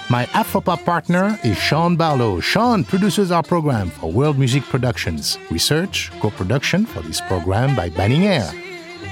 My 0.09 0.25
Afropop 0.27 0.85
partner 0.85 1.37
is 1.43 1.57
Sean 1.57 1.97
Barlow. 1.97 2.39
Sean 2.39 2.85
produces 2.85 3.29
our 3.29 3.43
program 3.43 3.89
for 3.89 4.09
World 4.09 4.39
Music 4.39 4.63
Productions. 4.63 5.37
Research, 5.51 6.13
co-production 6.21 6.85
for 6.85 7.01
this 7.01 7.19
program 7.19 7.75
by 7.75 7.89
Banning 7.89 8.25
Eyre. 8.25 8.49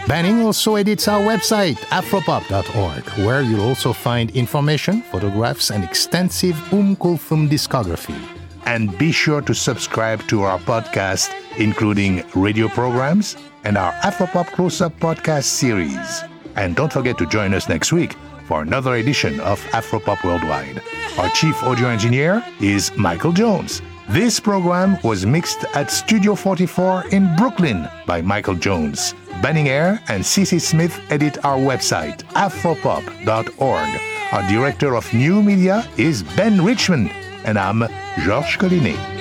Banning 0.08 0.40
also 0.40 0.76
edits 0.76 1.10
our 1.10 1.20
website, 1.20 1.76
afropop.org, 1.92 3.04
where 3.26 3.42
you'll 3.42 3.68
also 3.68 3.92
find 3.92 4.32
information, 4.32 5.02
photographs, 5.02 5.70
and 5.70 5.84
extensive 5.84 6.56
Um 6.72 6.96
Kulthum 6.96 7.50
discography. 7.50 8.18
And 8.66 8.98
be 8.98 9.12
sure 9.12 9.42
to 9.42 9.54
subscribe 9.54 10.26
to 10.30 10.44
our 10.44 10.60
podcast, 10.60 11.30
including 11.58 12.24
radio 12.36 12.70
programs 12.70 13.36
and 13.66 13.78
our 13.78 13.92
Afropop 13.96 14.48
Close-Up 14.54 14.98
podcast 15.02 15.44
series. 15.44 16.24
And 16.56 16.74
don't 16.74 16.94
forget 16.94 17.18
to 17.18 17.26
join 17.26 17.54
us 17.54 17.68
next 17.68 17.92
week 17.92 18.16
for 18.46 18.62
another 18.62 18.96
edition 18.96 19.40
of 19.40 19.60
Afropop 19.72 20.24
Worldwide. 20.24 20.82
Our 21.18 21.30
chief 21.30 21.62
audio 21.64 21.88
engineer 21.88 22.44
is 22.62 22.96
Michael 22.96 23.32
Jones. 23.32 23.82
This 24.10 24.40
program 24.40 24.98
was 25.04 25.26
mixed 25.26 25.66
at 25.74 25.90
Studio 25.90 26.36
44 26.36 27.08
in 27.10 27.36
Brooklyn 27.36 27.88
by 28.06 28.22
Michael 28.22 28.56
Jones. 28.56 29.16
Banning 29.42 29.70
Eyre 29.70 30.00
and 30.08 30.24
CC 30.24 30.62
Smith 30.62 31.00
edit 31.10 31.44
our 31.44 31.58
website, 31.58 32.24
afropop.org. 32.34 34.02
Our 34.32 34.50
director 34.50 34.96
of 34.96 35.12
new 35.14 35.42
media 35.42 35.88
is 35.98 36.24
Ben 36.36 36.64
Richmond, 36.64 37.10
and 37.46 37.58
I'm 37.58 37.82
Georges 38.24 38.58
Collinet. 38.58 39.15